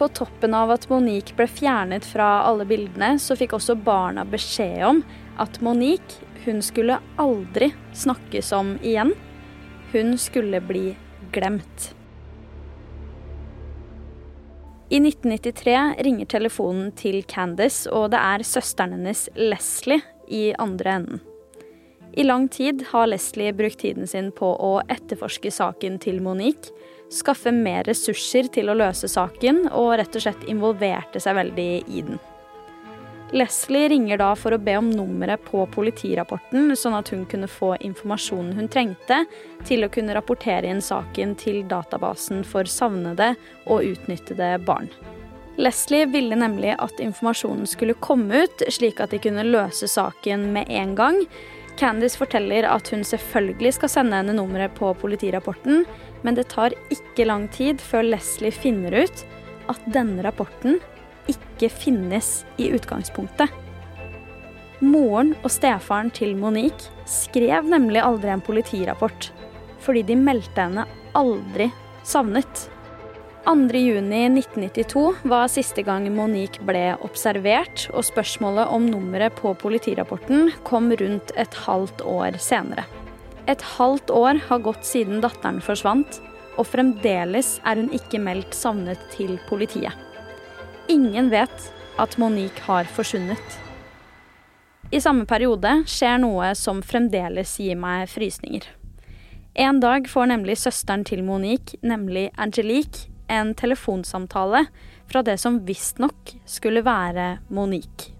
På 0.00 0.08
toppen 0.16 0.56
av 0.56 0.72
at 0.72 0.88
Monique 0.88 1.36
ble 1.36 1.44
fjernet 1.50 2.06
fra 2.08 2.40
alle 2.48 2.64
bildene, 2.64 3.18
så 3.20 3.36
fikk 3.36 3.58
også 3.58 3.76
barna 3.76 4.24
beskjed 4.24 4.80
om 4.88 5.02
at 5.42 5.60
Monique, 5.60 6.24
hun 6.46 6.62
skulle 6.64 6.96
aldri 7.20 7.74
snakkes 7.92 8.54
om 8.56 8.78
igjen. 8.80 9.12
Hun 9.92 10.16
skulle 10.18 10.62
bli 10.64 10.94
glemt. 11.34 11.90
I 14.90 14.98
1993 14.98 15.94
ringer 16.02 16.26
telefonen 16.26 16.88
til 16.98 17.20
Candice, 17.30 17.86
og 17.94 18.08
det 18.10 18.18
er 18.18 18.42
søsteren 18.42 18.96
hennes 18.96 19.28
Leslie 19.38 20.00
i 20.26 20.48
andre 20.58 20.96
enden. 20.98 21.20
I 22.18 22.24
lang 22.26 22.48
tid 22.50 22.82
har 22.90 23.06
Leslie 23.06 23.52
brukt 23.54 23.78
tiden 23.84 24.10
sin 24.10 24.32
på 24.34 24.48
å 24.50 24.72
etterforske 24.90 25.52
saken 25.54 26.00
til 26.02 26.18
Monique, 26.26 26.74
skaffe 27.06 27.52
mer 27.54 27.86
ressurser 27.86 28.50
til 28.50 28.66
å 28.66 28.74
løse 28.80 29.06
saken, 29.06 29.68
og 29.70 29.94
rett 30.02 30.18
og 30.18 30.26
slett 30.26 30.50
involverte 30.50 31.22
seg 31.22 31.38
veldig 31.38 31.70
i 31.86 32.02
den. 32.10 32.18
Leslie 33.32 33.88
ringer 33.88 34.18
da 34.18 34.32
for 34.34 34.54
å 34.54 34.58
be 34.58 34.74
om 34.78 34.88
nummeret 34.90 35.44
på 35.46 35.62
politirapporten, 35.70 36.72
sånn 36.76 36.96
at 36.98 37.12
hun 37.14 37.22
kunne 37.30 37.46
få 37.50 37.76
informasjonen 37.78 38.56
hun 38.58 38.68
trengte 38.72 39.20
til 39.68 39.86
å 39.86 39.90
kunne 39.92 40.16
rapportere 40.16 40.66
inn 40.66 40.82
saken 40.82 41.36
til 41.38 41.62
databasen 41.70 42.42
for 42.42 42.66
savnede 42.66 43.36
og 43.70 43.86
utnyttede 43.92 44.56
barn. 44.66 44.90
Leslie 45.60 46.08
ville 46.10 46.34
nemlig 46.38 46.74
at 46.78 47.00
informasjonen 47.02 47.68
skulle 47.70 47.98
komme 48.02 48.46
ut, 48.46 48.66
slik 48.72 49.00
at 49.02 49.14
de 49.14 49.22
kunne 49.22 49.46
løse 49.46 49.86
saken 49.90 50.50
med 50.54 50.70
en 50.72 50.94
gang. 50.98 51.24
Candice 51.78 52.18
forteller 52.18 52.66
at 52.66 52.90
hun 52.90 53.04
selvfølgelig 53.06 53.76
skal 53.78 53.92
sende 53.92 54.18
henne 54.18 54.34
nummeret 54.34 54.74
på 54.74 54.90
politirapporten, 54.98 55.84
men 56.26 56.38
det 56.38 56.48
tar 56.50 56.74
ikke 56.90 57.28
lang 57.30 57.46
tid 57.54 57.82
før 57.82 58.08
Leslie 58.10 58.54
finner 58.54 59.04
ut 59.04 59.26
at 59.70 59.84
denne 59.94 60.24
rapporten 60.26 60.80
ikke 61.30 61.70
finnes 61.72 62.42
i 62.60 62.70
utgangspunktet. 62.74 63.50
Moren 64.80 65.34
og 65.44 65.52
stefaren 65.52 66.08
til 66.16 66.34
Monique 66.40 66.88
skrev 67.08 67.68
nemlig 67.68 68.00
aldri 68.00 68.32
en 68.32 68.44
politirapport, 68.44 69.30
fordi 69.84 70.06
de 70.08 70.16
meldte 70.16 70.64
henne 70.66 70.86
aldri 71.18 71.68
savnet. 72.06 72.68
2.6.1992 73.50 75.02
var 75.28 75.48
siste 75.48 75.82
gang 75.82 76.06
Monique 76.12 76.62
ble 76.64 76.92
observert, 77.04 77.86
og 77.96 78.04
spørsmålet 78.04 78.68
om 78.68 78.88
nummeret 78.88 79.36
på 79.38 79.54
politirapporten 79.58 80.52
kom 80.68 80.92
rundt 80.92 81.32
et 81.40 81.56
halvt 81.66 82.04
år 82.04 82.36
senere. 82.40 82.84
Et 83.48 83.62
halvt 83.76 84.12
år 84.14 84.42
har 84.48 84.62
gått 84.62 84.84
siden 84.86 85.24
datteren 85.24 85.60
forsvant, 85.64 86.20
og 86.60 86.68
fremdeles 86.68 87.56
er 87.64 87.80
hun 87.80 87.90
ikke 87.96 88.20
meldt 88.22 88.54
savnet 88.54 89.00
til 89.14 89.38
politiet. 89.48 89.96
Ingen 90.88 91.30
vet 91.30 91.72
at 91.98 92.16
Monique 92.18 92.60
har 92.64 92.84
forsvunnet. 92.84 93.58
I 94.90 95.00
samme 95.00 95.26
periode 95.28 95.70
skjer 95.86 96.18
noe 96.22 96.52
som 96.58 96.80
fremdeles 96.82 97.52
gir 97.62 97.78
meg 97.78 98.08
frysninger. 98.10 98.64
En 99.54 99.80
dag 99.82 100.08
får 100.10 100.30
nemlig 100.30 100.56
søsteren 100.58 101.04
til 101.06 101.22
Monique, 101.26 101.78
nemlig 101.82 102.30
Angelique, 102.38 103.10
en 103.30 103.52
telefonsamtale 103.54 104.64
fra 105.10 105.22
det 105.22 105.36
som 105.38 105.60
visstnok 105.66 106.34
skulle 106.46 106.82
være 106.86 107.38
Monique. 107.48 108.10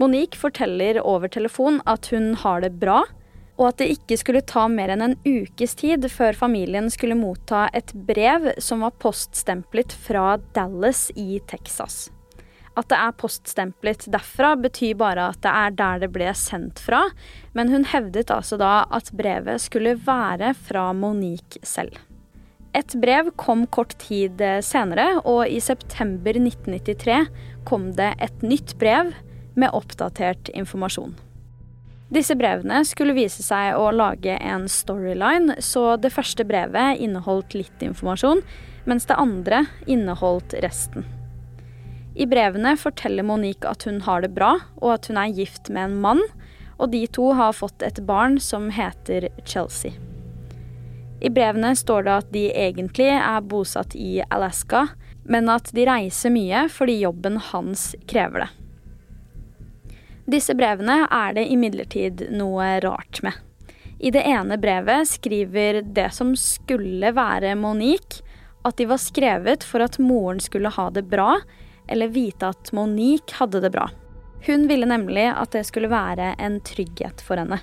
Monique 0.00 0.40
forteller 0.40 1.00
over 1.00 1.28
telefon 1.28 1.80
at 1.86 2.08
hun 2.12 2.32
har 2.40 2.64
det 2.64 2.72
bra, 2.80 3.02
og 3.58 3.68
at 3.68 3.82
det 3.82 3.90
ikke 3.94 4.16
skulle 4.20 4.44
ta 4.48 4.64
mer 4.70 4.94
enn 4.94 5.04
en 5.04 5.18
ukes 5.26 5.76
tid 5.78 6.06
før 6.10 6.36
familien 6.38 6.88
skulle 6.92 7.18
motta 7.18 7.66
et 7.76 7.92
brev 8.08 8.52
som 8.62 8.84
var 8.84 8.96
poststemplet 9.02 9.92
fra 9.92 10.38
Dallas 10.56 11.10
i 11.16 11.36
Texas. 11.50 12.06
At 12.72 12.88
det 12.88 12.96
er 12.96 13.18
poststemplet 13.20 14.06
derfra, 14.12 14.54
betyr 14.56 14.96
bare 14.96 15.26
at 15.34 15.42
det 15.44 15.50
er 15.52 15.74
der 15.76 16.00
det 16.00 16.08
ble 16.14 16.30
sendt 16.36 16.80
fra, 16.80 17.02
men 17.52 17.68
hun 17.68 17.84
hevdet 17.90 18.32
altså 18.32 18.56
da 18.60 18.86
at 18.88 19.12
brevet 19.12 19.60
skulle 19.60 19.98
være 20.06 20.54
fra 20.56 20.88
Monique 20.96 21.60
selv. 21.68 21.98
Et 22.72 22.94
brev 22.96 23.28
kom 23.36 23.66
kort 23.68 23.92
tid 24.00 24.40
senere, 24.64 25.20
og 25.28 25.44
i 25.44 25.60
september 25.60 26.38
1993 26.40 27.28
kom 27.68 27.90
det 27.98 28.14
et 28.24 28.40
nytt 28.40 28.78
brev 28.80 29.12
med 29.52 29.76
oppdatert 29.76 30.48
informasjon. 30.56 31.12
Disse 32.12 32.34
brevene 32.36 32.82
skulle 32.84 33.14
vise 33.16 33.40
seg 33.40 33.72
å 33.80 33.86
lage 33.94 34.34
en 34.36 34.66
storyline, 34.68 35.54
så 35.64 35.94
det 35.96 36.12
første 36.12 36.44
brevet 36.44 37.00
inneholdt 37.00 37.56
litt 37.56 37.84
informasjon, 37.84 38.42
mens 38.84 39.08
det 39.08 39.16
andre 39.16 39.62
inneholdt 39.88 40.52
resten. 40.60 41.06
I 42.12 42.26
brevene 42.28 42.74
forteller 42.76 43.24
Monique 43.24 43.64
at 43.64 43.86
hun 43.88 44.02
har 44.04 44.20
det 44.20 44.34
bra, 44.36 44.58
og 44.82 44.98
at 44.98 45.08
hun 45.08 45.22
er 45.22 45.32
gift 45.32 45.72
med 45.72 45.88
en 45.88 45.98
mann, 46.04 46.22
og 46.76 46.92
de 46.92 47.06
to 47.08 47.32
har 47.38 47.56
fått 47.56 47.80
et 47.86 48.02
barn 48.04 48.36
som 48.42 48.68
heter 48.74 49.30
Chelsea. 49.48 49.96
I 51.22 51.30
brevene 51.32 51.72
står 51.78 52.04
det 52.04 52.18
at 52.18 52.32
de 52.34 52.48
egentlig 52.50 53.08
er 53.14 53.44
bosatt 53.46 53.96
i 53.96 54.18
Alaska, 54.28 54.90
men 55.24 55.48
at 55.48 55.70
de 55.72 55.86
reiser 55.88 56.34
mye 56.34 56.66
fordi 56.68 56.98
jobben 57.06 57.40
hans 57.52 57.92
krever 58.10 58.44
det. 58.44 58.50
Disse 60.32 60.54
brevene 60.56 61.02
er 61.12 61.34
det 61.36 61.48
imidlertid 61.52 62.26
noe 62.32 62.78
rart 62.80 63.20
med. 63.24 63.36
I 64.02 64.10
det 64.10 64.22
ene 64.26 64.56
brevet 64.58 65.08
skriver 65.10 65.82
det 65.84 66.08
som 66.16 66.32
skulle 66.38 67.12
være 67.14 67.52
Monique, 67.58 68.22
at 68.64 68.78
de 68.78 68.86
var 68.88 69.02
skrevet 69.02 69.66
for 69.66 69.84
at 69.84 69.98
moren 70.00 70.40
skulle 70.40 70.72
ha 70.72 70.88
det 70.94 71.04
bra, 71.10 71.36
eller 71.90 72.14
vite 72.14 72.48
at 72.54 72.72
Monique 72.72 73.36
hadde 73.38 73.60
det 73.60 73.72
bra. 73.74 73.90
Hun 74.46 74.66
ville 74.70 74.88
nemlig 74.88 75.28
at 75.30 75.52
det 75.54 75.66
skulle 75.68 75.90
være 75.92 76.32
en 76.40 76.58
trygghet 76.64 77.22
for 77.22 77.38
henne. 77.38 77.60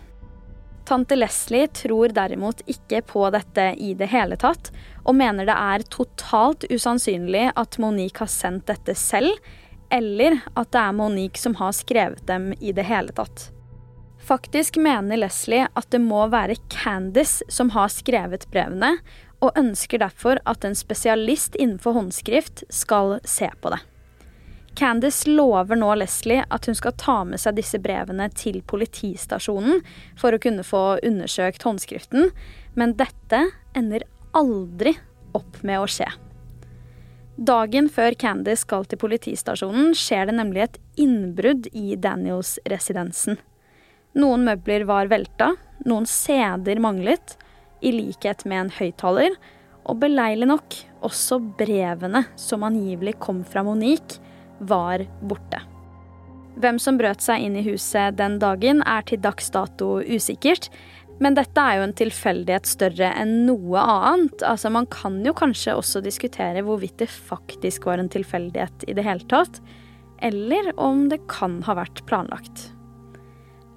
Tante 0.87 1.17
Leslie 1.17 1.67
tror 1.75 2.13
derimot 2.15 2.61
ikke 2.69 3.01
på 3.05 3.25
dette 3.33 3.71
i 3.77 3.91
det 3.97 4.07
hele 4.13 4.37
tatt, 4.39 4.71
og 5.03 5.17
mener 5.17 5.47
det 5.49 5.57
er 5.57 5.85
totalt 5.91 6.65
usannsynlig 6.69 7.49
at 7.51 7.77
Monique 7.81 8.23
har 8.23 8.31
sendt 8.31 8.69
dette 8.69 8.95
selv, 8.97 9.33
eller 9.89 10.39
at 10.53 10.71
det 10.73 10.81
er 10.81 10.95
Monique 10.97 11.41
som 11.41 11.55
har 11.59 11.73
skrevet 11.77 12.25
dem 12.27 12.51
i 12.59 12.73
det 12.75 12.85
hele 12.89 13.13
tatt. 13.15 13.49
Faktisk 14.19 14.77
mener 14.77 15.17
Leslie 15.17 15.67
at 15.73 15.89
det 15.89 16.01
må 16.03 16.27
være 16.29 16.59
Candice 16.69 17.45
som 17.49 17.71
har 17.73 17.89
skrevet 17.93 18.45
brevene, 18.51 18.97
og 19.39 19.55
ønsker 19.57 20.01
derfor 20.01 20.41
at 20.49 20.65
en 20.67 20.75
spesialist 20.75 21.55
innenfor 21.55 21.95
håndskrift 21.95 22.65
skal 22.69 23.17
se 23.23 23.47
på 23.61 23.71
det. 23.71 23.79
Candice 24.75 25.27
lover 25.31 25.79
nå 25.79 25.93
Leslie 25.97 26.43
at 26.51 26.67
hun 26.67 26.77
skal 26.77 26.95
ta 26.99 27.17
med 27.27 27.41
seg 27.41 27.57
disse 27.57 27.79
brevene 27.81 28.29
til 28.35 28.61
politistasjonen 28.67 29.81
for 30.19 30.35
å 30.35 30.41
kunne 30.43 30.67
få 30.67 30.83
undersøkt 31.07 31.65
håndskriften, 31.65 32.29
men 32.75 32.97
dette 32.99 33.45
ender 33.75 34.05
aldri 34.37 34.93
opp 35.35 35.63
med 35.63 35.81
å 35.81 35.89
skje. 35.89 36.07
Dagen 37.39 37.85
før 37.87 38.17
Candy 38.19 38.51
skal 38.59 38.83
til 38.91 38.99
politistasjonen, 38.99 39.93
skjer 39.95 40.27
det 40.27 40.33
nemlig 40.35 40.65
et 40.65 40.73
innbrudd 40.99 41.69
i 41.71 41.95
Daniels-residensen. 41.95 43.37
Noen 44.19 44.43
møbler 44.43 44.83
var 44.89 45.07
velta, 45.07 45.53
noen 45.87 46.03
CD-er 46.09 46.81
manglet, 46.83 47.37
i 47.79 47.93
likhet 47.95 48.43
med 48.43 48.65
en 48.65 48.73
høyttaler, 48.75 49.37
og 49.87 50.01
beleilig 50.01 50.49
nok, 50.51 50.79
også 51.07 51.39
brevene 51.61 52.25
som 52.35 52.65
angivelig 52.67 53.15
kom 53.23 53.45
fra 53.47 53.63
Monique, 53.63 54.19
var 54.59 55.05
borte. 55.23 55.63
Hvem 56.59 56.75
som 56.83 56.99
brøt 56.99 57.23
seg 57.23 57.45
inn 57.45 57.55
i 57.55 57.63
huset 57.69 58.19
den 58.19 58.35
dagen, 58.43 58.83
er 58.83 59.07
til 59.07 59.23
dags 59.23 59.47
dato 59.55 60.01
usikkert, 60.03 60.67
men 61.19 61.35
dette 61.35 61.59
er 61.59 61.79
jo 61.79 61.85
en 61.87 61.95
tilfeldighet 61.99 62.67
større 62.69 63.11
enn 63.19 63.41
noe 63.47 63.81
annet. 63.81 64.43
Altså, 64.47 64.71
man 64.71 64.87
kan 64.91 65.19
jo 65.25 65.33
kanskje 65.35 65.75
også 65.75 66.01
diskutere 66.05 66.63
hvorvidt 66.63 67.01
det 67.01 67.09
faktisk 67.11 67.89
var 67.89 67.99
en 67.99 68.11
tilfeldighet 68.11 68.87
i 68.87 68.95
det 68.95 69.03
hele 69.03 69.27
tatt. 69.31 69.59
Eller 70.23 70.71
om 70.79 71.07
det 71.11 71.21
kan 71.31 71.59
ha 71.67 71.75
vært 71.79 72.05
planlagt. 72.07 72.69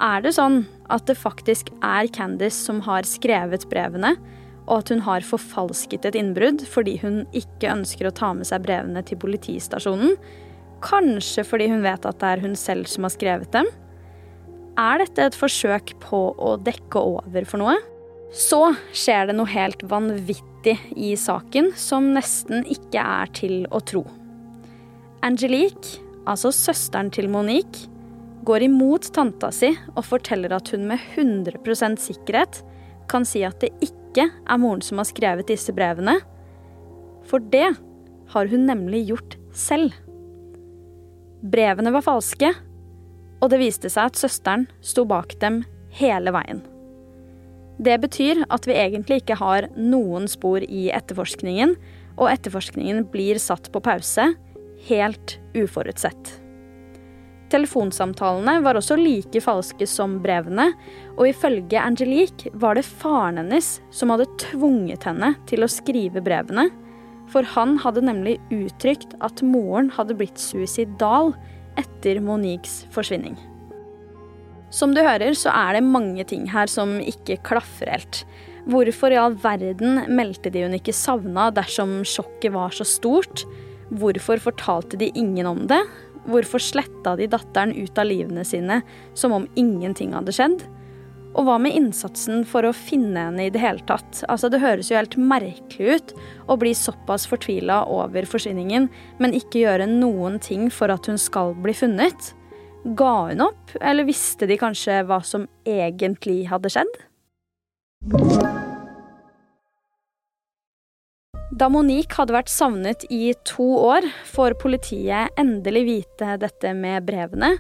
Er 0.03 0.23
det 0.23 0.35
sånn 0.39 0.65
at 0.91 1.07
det 1.07 1.19
faktisk 1.19 1.71
er 1.83 2.11
Candice 2.15 2.59
som 2.59 2.81
har 2.87 3.07
skrevet 3.07 3.69
brevene, 3.71 4.17
og 4.69 4.81
at 4.81 4.91
hun 4.95 5.03
har 5.03 5.27
forfalsket 5.27 6.07
et 6.07 6.17
innbrudd 6.19 6.63
fordi 6.71 6.97
hun 7.03 7.25
ikke 7.35 7.71
ønsker 7.73 8.07
å 8.07 8.15
ta 8.15 8.31
med 8.35 8.47
seg 8.47 8.63
brevene 8.67 9.03
til 9.07 9.19
politistasjonen? 9.23 10.15
Kanskje 10.83 11.45
fordi 11.47 11.69
hun 11.71 11.83
vet 11.83 12.07
at 12.07 12.19
det 12.23 12.31
er 12.31 12.43
hun 12.43 12.55
selv 12.59 12.91
som 12.91 13.07
har 13.07 13.15
skrevet 13.15 13.51
dem? 13.55 13.67
Er 14.79 15.03
dette 15.03 15.27
et 15.29 15.37
forsøk 15.37 15.95
på 16.03 16.23
å 16.37 16.57
dekke 16.61 17.01
over 17.01 17.47
for 17.49 17.63
noe? 17.63 17.77
Så 18.33 18.73
skjer 18.97 19.29
det 19.29 19.37
noe 19.37 19.51
helt 19.53 19.83
vanvittig 19.85 20.79
i 20.97 21.13
saken 21.21 21.73
som 21.77 22.13
nesten 22.15 22.65
ikke 22.65 23.03
er 23.03 23.33
til 23.37 23.57
å 23.69 23.83
tro. 23.85 24.07
Angelique, 25.23 26.01
altså 26.25 26.53
søsteren 26.55 27.13
til 27.13 27.29
Monique, 27.31 27.89
går 28.43 28.65
imot 28.67 29.13
tanta 29.15 29.53
si 29.55 29.71
og 29.93 30.03
forteller 30.09 30.55
at 30.57 30.73
hun 30.73 30.89
med 30.89 31.03
100% 31.15 32.01
sikkerhet 32.03 32.63
kan 33.11 33.27
si 33.29 33.45
at 33.47 33.61
det 33.63 33.71
ikke 33.85 34.27
er 34.27 34.61
moren 34.61 34.83
som 34.83 34.99
har 34.99 35.07
skrevet 35.07 35.51
disse 35.53 35.75
brevene. 35.77 36.17
For 37.29 37.45
det 37.53 37.69
har 38.33 38.51
hun 38.51 38.67
nemlig 38.67 39.05
gjort 39.13 39.37
selv. 39.55 39.95
Brevene 41.53 41.93
var 41.95 42.05
falske, 42.07 42.51
og 43.43 43.51
det 43.51 43.59
viste 43.61 43.91
seg 43.91 44.13
at 44.13 44.21
søsteren 44.21 44.69
sto 44.85 45.05
bak 45.09 45.35
dem 45.43 45.65
hele 45.99 46.33
veien. 46.35 46.63
Det 47.83 47.97
betyr 48.05 48.45
at 48.53 48.69
vi 48.69 48.77
egentlig 48.79 49.23
ikke 49.23 49.41
har 49.41 49.67
noen 49.75 50.29
spor 50.31 50.63
i 50.63 50.87
etterforskningen, 50.95 51.75
og 52.21 52.29
etterforskningen 52.31 53.07
blir 53.11 53.41
satt 53.43 53.71
på 53.75 53.83
pause, 53.83 54.29
helt 54.87 55.37
uforutsett. 55.57 56.37
Telefonsamtalene 57.53 58.63
var 58.65 58.79
også 58.79 58.97
like 58.97 59.43
falske 59.45 59.87
som 59.89 60.17
brevene, 60.25 60.71
og 61.19 61.27
ifølge 61.29 61.81
Angelique 61.81 62.53
var 62.57 62.79
det 62.79 62.87
faren 62.87 63.43
hennes 63.43 63.75
som 63.93 64.13
hadde 64.13 64.31
tvunget 64.41 65.05
henne 65.09 65.35
til 65.51 65.65
å 65.65 65.71
skrive 65.71 66.23
brevene, 66.25 66.71
for 67.33 67.45
han 67.55 67.79
hadde 67.81 68.05
nemlig 68.05 68.39
uttrykt 68.53 69.17
at 69.25 69.43
moren 69.45 69.91
hadde 69.93 70.17
blitt 70.17 70.41
suicidal 70.41 71.33
etter 71.81 72.21
Moniques 72.25 72.83
forsvinning. 72.95 73.37
Som 74.73 74.95
du 74.97 75.03
hører, 75.05 75.35
så 75.37 75.53
er 75.53 75.77
det 75.77 75.85
mange 75.85 76.25
ting 76.29 76.47
her 76.49 76.71
som 76.71 76.97
ikke 77.01 77.41
klaffer 77.45 77.91
helt. 77.93 78.23
Hvorfor 78.73 79.13
i 79.13 79.19
all 79.19 79.35
verden 79.43 80.05
meldte 80.15 80.53
de 80.53 80.63
hun 80.65 80.77
ikke 80.79 80.95
savna 80.97 81.51
dersom 81.55 82.01
sjokket 82.09 82.55
var 82.55 82.73
så 82.73 82.87
stort? 82.89 83.45
Hvorfor 83.93 84.41
fortalte 84.41 84.97
de 85.01 85.11
ingen 85.19 85.49
om 85.51 85.67
det? 85.69 85.83
Hvorfor 86.25 86.63
sletta 86.63 87.17
de 87.19 87.27
datteren 87.29 87.75
ut 87.75 87.99
av 87.99 88.09
livene 88.09 88.47
sine 88.47 88.81
som 89.19 89.35
om 89.37 89.49
ingenting 89.59 90.15
hadde 90.17 90.33
skjedd? 90.33 90.63
Og 91.33 91.47
hva 91.49 91.55
med 91.63 91.73
innsatsen 91.73 92.43
for 92.49 92.67
å 92.69 92.75
finne 92.77 93.29
henne 93.29 93.47
i 93.47 93.53
det 93.53 93.63
hele 93.63 93.81
tatt? 93.89 94.21
Altså, 94.29 94.51
det 94.53 94.61
høres 94.61 94.91
jo 94.91 94.99
helt 94.99 95.17
merkelig 95.17 95.97
ut 95.97 96.13
å 96.53 96.59
bli 96.61 96.75
såpass 96.77 97.25
fortvila 97.31 97.83
over 97.89 98.29
forsvinningen, 98.29 98.91
men 99.23 99.37
ikke 99.39 99.63
gjøre 99.65 99.89
noen 99.89 100.37
ting 100.45 100.69
for 100.73 100.93
at 100.93 101.09
hun 101.09 101.21
skal 101.21 101.55
bli 101.65 101.75
funnet. 101.77 102.35
Ga 102.99 103.15
hun 103.31 103.45
opp, 103.47 103.73
eller 103.81 104.09
visste 104.09 104.49
de 104.51 104.59
kanskje 104.61 105.01
hva 105.09 105.23
som 105.25 105.47
egentlig 105.65 106.43
hadde 106.51 106.73
skjedd? 106.75 107.01
Da 111.53 111.69
Monique 111.71 112.17
hadde 112.17 112.35
vært 112.35 112.51
savnet 112.51 113.05
i 113.13 113.31
to 113.49 113.65
år, 113.87 114.05
får 114.35 114.59
politiet 114.61 115.33
endelig 115.41 115.85
vite 115.87 116.37
dette 116.43 116.73
med 116.77 117.07
brevene. 117.09 117.55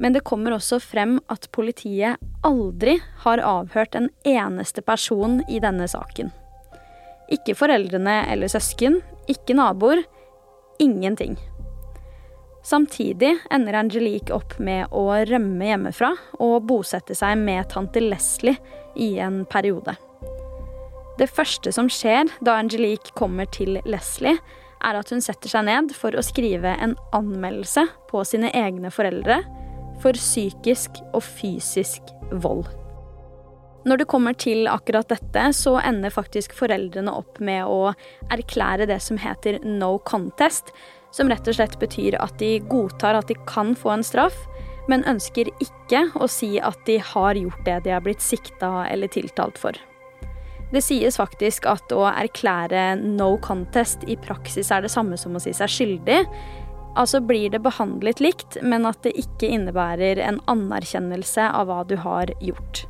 Men 0.00 0.14
det 0.16 0.24
kommer 0.24 0.56
også 0.56 0.78
frem 0.80 1.18
at 1.28 1.50
politiet 1.52 2.20
aldri 2.46 2.96
har 3.24 3.42
avhørt 3.44 3.98
en 3.98 4.08
eneste 4.24 4.80
person 4.82 5.42
i 5.44 5.60
denne 5.60 5.88
saken. 5.92 6.32
Ikke 7.30 7.54
foreldrene 7.54 8.22
eller 8.32 8.48
søsken, 8.48 9.02
ikke 9.28 9.54
naboer. 9.58 10.02
Ingenting. 10.80 11.36
Samtidig 12.64 13.34
ender 13.52 13.76
Angelique 13.76 14.32
opp 14.32 14.56
med 14.60 14.88
å 14.92 15.04
rømme 15.28 15.68
hjemmefra 15.68 16.14
og 16.40 16.64
bosette 16.68 17.16
seg 17.16 17.36
med 17.40 17.68
tante 17.72 18.00
Leslie 18.00 18.56
i 18.96 19.14
en 19.20 19.44
periode. 19.48 19.96
Det 21.20 21.28
første 21.28 21.72
som 21.76 21.88
skjer 21.92 22.28
da 22.40 22.56
Angelique 22.56 23.12
kommer 23.16 23.48
til 23.52 23.76
Leslie, 23.84 24.38
er 24.80 24.96
at 24.96 25.10
hun 25.12 25.20
setter 25.20 25.52
seg 25.52 25.66
ned 25.68 25.92
for 25.92 26.16
å 26.16 26.24
skrive 26.24 26.72
en 26.80 26.94
anmeldelse 27.12 27.84
på 28.08 28.22
sine 28.24 28.48
egne 28.56 28.88
foreldre 28.92 29.42
for 30.02 30.16
psykisk 30.16 31.00
og 31.12 31.22
fysisk 31.24 32.12
vold. 32.42 32.68
Når 33.88 34.02
det 34.02 34.10
kommer 34.12 34.36
til 34.36 34.68
akkurat 34.68 35.08
dette, 35.08 35.44
så 35.56 35.78
ender 35.80 36.12
faktisk 36.12 36.52
foreldrene 36.56 37.12
opp 37.16 37.40
med 37.40 37.64
å 37.64 37.94
erklære 38.32 38.88
det 38.90 38.98
som 39.00 39.20
heter 39.20 39.56
no 39.64 39.94
contest, 40.04 40.74
som 41.16 41.30
rett 41.32 41.48
og 41.48 41.56
slett 41.56 41.78
betyr 41.80 42.18
at 42.20 42.36
de 42.38 42.58
godtar 42.70 43.16
at 43.18 43.30
de 43.30 43.38
kan 43.48 43.72
få 43.78 43.94
en 43.96 44.04
straff, 44.04 44.36
men 44.90 45.06
ønsker 45.08 45.48
ikke 45.62 46.06
å 46.18 46.28
si 46.30 46.58
at 46.60 46.78
de 46.86 46.98
har 47.12 47.38
gjort 47.38 47.64
det 47.64 47.78
de 47.86 47.94
har 47.94 48.04
blitt 48.04 48.24
sikta 48.24 48.84
eller 48.90 49.10
tiltalt 49.12 49.58
for. 49.60 49.76
Det 50.70 50.82
sies 50.86 51.16
faktisk 51.18 51.66
at 51.66 51.90
å 51.90 52.04
erklære 52.12 53.00
no 53.00 53.32
contest 53.42 54.04
i 54.06 54.14
praksis 54.20 54.70
er 54.70 54.84
det 54.84 54.92
samme 54.92 55.18
som 55.18 55.34
å 55.34 55.42
si 55.42 55.54
seg 55.56 55.72
skyldig. 55.72 56.20
Altså 56.98 57.20
blir 57.22 57.50
det 57.52 57.62
behandlet 57.62 58.20
likt, 58.20 58.58
men 58.62 58.86
at 58.88 59.02
det 59.04 59.14
ikke 59.18 59.50
innebærer 59.54 60.18
en 60.24 60.40
anerkjennelse 60.50 61.50
av 61.54 61.68
hva 61.70 61.84
du 61.86 61.96
har 62.02 62.32
gjort. 62.42 62.84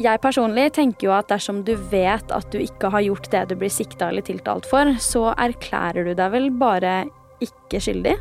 Jeg 0.00 0.20
personlig 0.22 0.70
tenker 0.76 1.08
jo 1.08 1.12
at 1.12 1.28
dersom 1.28 1.62
du 1.66 1.74
vet 1.90 2.30
at 2.32 2.46
du 2.52 2.60
ikke 2.60 2.92
har 2.92 3.04
gjort 3.04 3.30
det 3.32 3.42
du 3.50 3.56
blir 3.60 3.72
sikta 3.72 4.08
eller 4.08 4.24
tiltalt 4.24 4.68
for, 4.68 4.94
så 5.02 5.30
erklærer 5.34 6.06
du 6.08 6.14
deg 6.16 6.32
vel 6.32 6.50
bare 6.60 7.02
ikke 7.44 7.80
skyldig. 7.82 8.14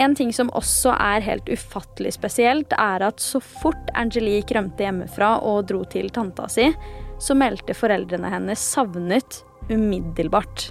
En 0.00 0.14
ting 0.14 0.30
som 0.34 0.52
også 0.54 0.92
er 0.94 1.24
helt 1.26 1.48
ufattelig 1.50 2.14
spesielt, 2.14 2.74
er 2.78 3.02
at 3.02 3.22
så 3.22 3.40
fort 3.42 3.90
Angelique 3.98 4.54
rømte 4.54 4.86
hjemmefra 4.86 5.36
og 5.46 5.66
dro 5.70 5.82
til 5.90 6.10
tanta 6.14 6.46
si, 6.50 6.68
så 7.20 7.34
meldte 7.36 7.74
foreldrene 7.76 8.30
hennes 8.32 8.62
savnet 8.62 9.42
umiddelbart. 9.70 10.70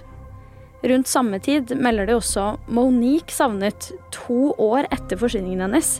Rundt 0.80 1.10
samme 1.10 1.40
tid 1.44 1.74
melder 1.76 2.08
de 2.08 2.14
også 2.16 2.44
Monique 2.72 3.34
savnet 3.34 3.90
to 4.14 4.54
år 4.56 4.88
etter 4.88 5.18
forsvinningen 5.20 5.66
hennes. 5.66 5.98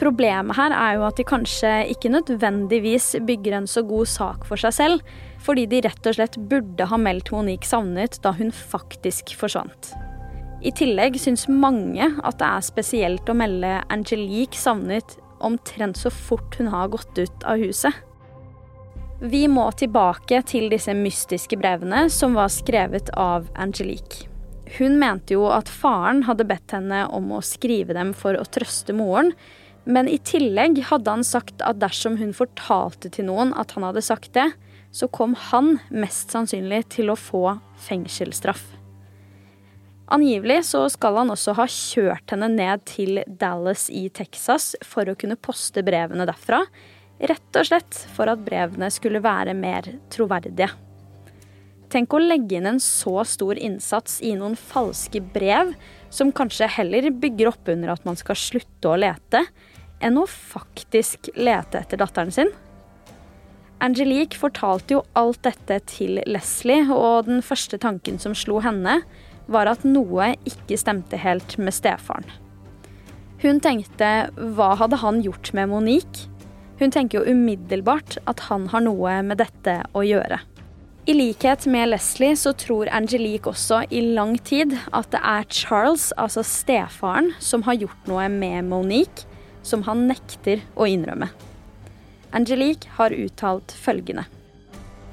Problemet 0.00 0.56
her 0.58 0.72
er 0.74 0.96
jo 0.96 1.04
at 1.06 1.20
de 1.20 1.26
kanskje 1.28 1.70
ikke 1.92 2.10
nødvendigvis 2.10 3.12
bygger 3.28 3.58
en 3.60 3.68
så 3.70 3.84
god 3.86 4.08
sak 4.10 4.46
for 4.48 4.58
seg 4.60 4.74
selv, 4.74 5.04
fordi 5.44 5.68
de 5.70 5.82
rett 5.84 6.08
og 6.08 6.16
slett 6.16 6.38
burde 6.50 6.88
ha 6.90 6.98
meldt 6.98 7.30
Monique 7.34 7.68
savnet 7.68 8.18
da 8.24 8.32
hun 8.34 8.50
faktisk 8.50 9.36
forsvant. 9.38 9.92
I 10.64 10.72
tillegg 10.72 11.18
syns 11.20 11.44
mange 11.52 12.08
at 12.08 12.40
det 12.40 12.48
er 12.48 12.64
spesielt 12.64 13.28
å 13.28 13.36
melde 13.36 13.76
Angelique 13.92 14.58
savnet 14.58 15.18
omtrent 15.44 16.00
så 16.00 16.08
fort 16.08 16.56
hun 16.56 16.72
har 16.72 16.88
gått 16.94 17.20
ut 17.20 17.46
av 17.46 17.60
huset. 17.60 17.92
Vi 19.24 19.46
må 19.48 19.70
tilbake 19.72 20.42
til 20.44 20.66
disse 20.68 20.92
mystiske 20.92 21.56
brevene 21.56 22.10
som 22.12 22.34
var 22.36 22.50
skrevet 22.52 23.08
av 23.16 23.46
Angelique. 23.56 24.26
Hun 24.76 24.98
mente 25.00 25.32
jo 25.32 25.46
at 25.48 25.70
faren 25.72 26.26
hadde 26.26 26.44
bedt 26.44 26.74
henne 26.76 27.06
om 27.08 27.30
å 27.32 27.40
skrive 27.40 27.96
dem 27.96 28.10
for 28.12 28.36
å 28.36 28.44
trøste 28.44 28.92
moren, 28.92 29.30
men 29.88 30.10
i 30.12 30.18
tillegg 30.20 30.82
hadde 30.90 31.14
han 31.16 31.24
sagt 31.24 31.64
at 31.64 31.80
dersom 31.80 32.18
hun 32.20 32.36
fortalte 32.36 33.08
til 33.16 33.30
noen 33.30 33.54
at 33.56 33.72
han 33.78 33.86
hadde 33.88 34.04
sagt 34.04 34.34
det, 34.36 34.50
så 34.92 35.08
kom 35.08 35.32
han 35.48 35.78
mest 35.88 36.34
sannsynlig 36.36 36.82
til 36.92 37.08
å 37.08 37.16
få 37.16 37.46
fengselsstraff. 37.86 38.66
Angivelig 40.12 40.66
så 40.68 40.82
skal 40.92 41.22
han 41.22 41.32
også 41.32 41.56
ha 41.56 41.64
kjørt 41.64 42.36
henne 42.36 42.50
ned 42.52 42.84
til 42.92 43.22
Dallas 43.24 43.86
i 43.88 44.10
Texas 44.12 44.74
for 44.84 45.08
å 45.08 45.16
kunne 45.16 45.40
poste 45.40 45.80
brevene 45.86 46.28
derfra, 46.28 46.60
rett 47.18 47.58
og 47.58 47.68
slett 47.68 48.00
for 48.14 48.30
at 48.30 48.42
brevene 48.46 48.90
skulle 48.92 49.22
være 49.24 49.54
mer 49.56 49.86
troverdige. 50.12 50.70
Tenk 51.92 52.14
å 52.16 52.22
legge 52.22 52.58
inn 52.58 52.66
en 52.66 52.80
så 52.82 53.20
stor 53.28 53.58
innsats 53.60 54.18
i 54.24 54.32
noen 54.34 54.56
falske 54.58 55.20
brev, 55.34 55.74
som 56.10 56.32
kanskje 56.34 56.70
heller 56.78 57.06
bygger 57.10 57.52
opp 57.52 57.70
under 57.70 57.92
at 57.94 58.04
man 58.08 58.18
skal 58.18 58.38
slutte 58.38 58.90
å 58.90 58.98
lete, 58.98 59.44
enn 60.02 60.18
å 60.18 60.26
faktisk 60.26 61.30
lete 61.38 61.80
etter 61.84 62.00
datteren 62.00 62.34
sin. 62.34 62.50
Angelique 63.84 64.38
fortalte 64.38 64.96
jo 64.96 65.04
alt 65.18 65.42
dette 65.46 65.78
til 65.90 66.18
Leslie, 66.26 66.86
og 66.90 67.28
den 67.28 67.44
første 67.44 67.78
tanken 67.78 68.18
som 68.22 68.34
slo 68.38 68.58
henne, 68.64 69.02
var 69.46 69.68
at 69.68 69.84
noe 69.84 70.32
ikke 70.48 70.78
stemte 70.80 71.18
helt 71.20 71.58
med 71.60 71.76
stefaren. 71.76 72.26
Hun 73.44 73.58
tenkte 73.60 74.30
hva 74.56 74.72
hadde 74.80 75.02
han 75.02 75.20
gjort 75.22 75.52
med 75.52 75.68
Monique? 75.68 76.30
Hun 76.78 76.90
tenker 76.90 77.20
jo 77.20 77.30
umiddelbart 77.30 78.18
at 78.26 78.46
han 78.48 78.68
har 78.72 78.82
noe 78.82 79.20
med 79.22 79.38
dette 79.42 79.78
å 79.94 80.02
gjøre. 80.06 80.40
I 81.06 81.12
likhet 81.12 81.66
med 81.68 81.90
Leslie 81.92 82.36
så 82.36 82.54
tror 82.56 82.88
Angelique 82.88 83.50
også 83.50 83.82
i 83.92 84.00
lang 84.16 84.38
tid 84.40 84.72
at 84.88 85.10
det 85.12 85.20
er 85.20 85.44
Charles, 85.52 86.08
altså 86.16 86.40
stefaren, 86.46 87.34
som 87.44 87.66
har 87.66 87.76
gjort 87.76 88.08
noe 88.08 88.24
med 88.32 88.64
Monique, 88.70 89.26
som 89.62 89.84
han 89.84 90.06
nekter 90.08 90.64
å 90.74 90.88
innrømme. 90.88 91.28
Angelique 92.32 92.88
har 92.96 93.12
uttalt 93.12 93.76
følgende. 93.76 94.24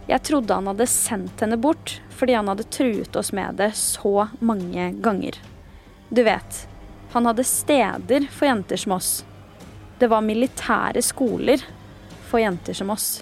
Jeg 0.07 0.23
trodde 0.27 0.55
han 0.55 0.71
hadde 0.71 0.87
sendt 0.89 1.43
henne 1.43 1.59
bort 1.61 1.99
fordi 2.15 2.35
han 2.37 2.49
hadde 2.51 2.69
truet 2.73 3.15
oss 3.19 3.31
med 3.35 3.59
det 3.59 3.73
så 3.77 4.29
mange 4.39 4.91
ganger. 5.03 5.37
Du 6.09 6.23
vet, 6.23 6.63
han 7.11 7.27
hadde 7.27 7.45
steder 7.47 8.27
for 8.31 8.47
jenter 8.47 8.79
som 8.79 8.95
oss. 8.95 9.11
Det 10.01 10.09
var 10.09 10.25
militære 10.25 11.03
skoler 11.05 11.61
for 12.25 12.41
jenter 12.41 12.73
som 12.73 12.89
oss. 12.89 13.21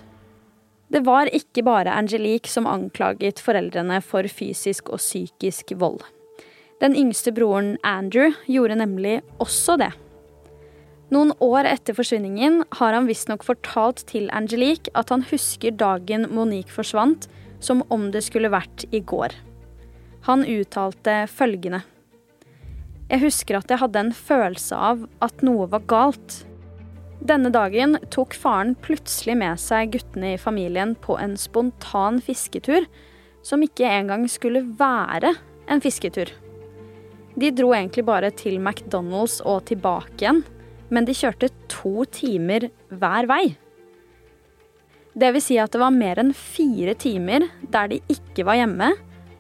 Det 0.88 1.02
var 1.04 1.28
ikke 1.36 1.66
bare 1.68 1.92
Angelique 1.92 2.48
som 2.50 2.70
anklaget 2.70 3.42
foreldrene 3.44 4.00
for 4.02 4.24
fysisk 4.32 4.88
og 4.90 5.02
psykisk 5.04 5.76
vold. 5.76 6.00
Den 6.80 6.96
yngste 6.96 7.34
broren 7.36 7.76
Andrew 7.84 8.32
gjorde 8.48 8.80
nemlig 8.80 9.20
også 9.44 9.76
det. 9.82 9.92
Noen 11.12 11.34
år 11.44 11.68
etter 11.68 11.98
forsvinningen 11.98 12.62
har 12.80 12.96
han 12.96 13.10
visstnok 13.10 13.44
fortalt 13.44 14.06
til 14.08 14.30
Angelique 14.32 14.94
at 14.96 15.12
han 15.12 15.28
husker 15.28 15.76
dagen 15.76 16.30
Monique 16.32 16.72
forsvant, 16.72 17.28
som 17.60 17.84
om 17.92 18.08
det 18.14 18.24
skulle 18.24 18.54
vært 18.54 18.88
i 18.96 19.04
går. 19.04 19.36
Han 20.32 20.48
uttalte 20.48 21.26
følgende. 21.28 21.84
Jeg 23.10 23.26
husker 23.26 23.58
at 23.58 23.72
jeg 23.74 23.82
hadde 23.82 24.06
en 24.06 24.14
følelse 24.16 24.78
av 24.78 25.10
at 25.26 25.44
noe 25.44 25.68
var 25.68 25.84
galt. 25.90 26.46
Denne 27.20 27.52
dagen 27.52 27.98
tok 28.14 28.36
faren 28.38 28.76
plutselig 28.80 29.36
med 29.40 29.60
seg 29.60 29.92
guttene 29.96 30.36
i 30.36 30.40
familien 30.40 30.96
på 31.04 31.18
en 31.20 31.36
spontan 31.38 32.22
fisketur, 32.24 32.88
som 33.44 33.64
ikke 33.64 33.88
engang 33.88 34.28
skulle 34.32 34.64
være 34.80 35.34
en 35.70 35.84
fisketur. 35.84 36.32
De 37.40 37.52
dro 37.56 37.74
egentlig 37.76 38.06
bare 38.08 38.32
til 38.36 38.58
McDonald's 38.60 39.40
og 39.48 39.68
tilbake 39.70 40.24
igjen 40.24 40.42
men 40.90 41.06
de 41.06 41.16
kjørte 41.16 41.52
to 41.72 42.06
timer 42.14 42.70
hver 42.90 43.30
vei. 43.30 43.44
Det 45.20 45.32
vil 45.36 45.44
si 45.44 45.58
at 45.62 45.74
det 45.74 45.82
var 45.82 45.94
mer 45.94 46.22
enn 46.22 46.34
fire 46.38 46.96
timer 47.00 47.48
der 47.74 47.92
de 47.94 48.02
ikke 48.12 48.46
var 48.48 48.60
hjemme, 48.60 48.94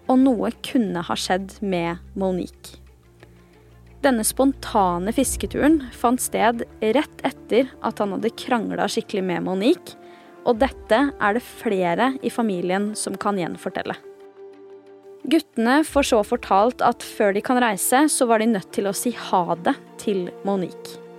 og 0.09 0.21
noe 0.23 0.51
kunne 0.65 1.03
ha 1.05 1.17
skjedd 1.17 1.59
med 1.61 2.01
Monique. 2.17 2.78
Denne 4.03 4.23
spontane 4.23 5.11
fisketuren 5.15 5.81
fant 5.95 6.21
sted 6.23 6.63
rett 6.95 7.25
etter 7.27 7.71
at 7.85 7.99
han 7.99 8.13
hadde 8.15 8.31
krangla 8.39 8.87
skikkelig 8.91 9.25
med 9.27 9.47
Monique, 9.47 9.97
og 10.47 10.61
dette 10.61 11.01
er 11.11 11.35
det 11.35 11.43
flere 11.43 12.13
i 12.23 12.31
familien 12.31 12.93
som 12.95 13.17
kan 13.19 13.39
gjenfortelle. 13.39 13.97
Guttene 15.29 15.81
får 15.83 16.07
så 16.13 16.23
fortalt 16.23 16.81
at 16.85 17.03
før 17.03 17.35
de 17.35 17.43
kan 17.43 17.59
reise, 17.59 18.05
så 18.07 18.29
var 18.29 18.39
de 18.39 18.47
nødt 18.53 18.71
til 18.73 18.87
å 18.87 18.95
si 18.95 19.11
ha 19.11 19.43
det 19.67 19.75
til 19.99 20.29
Monique 20.47 21.09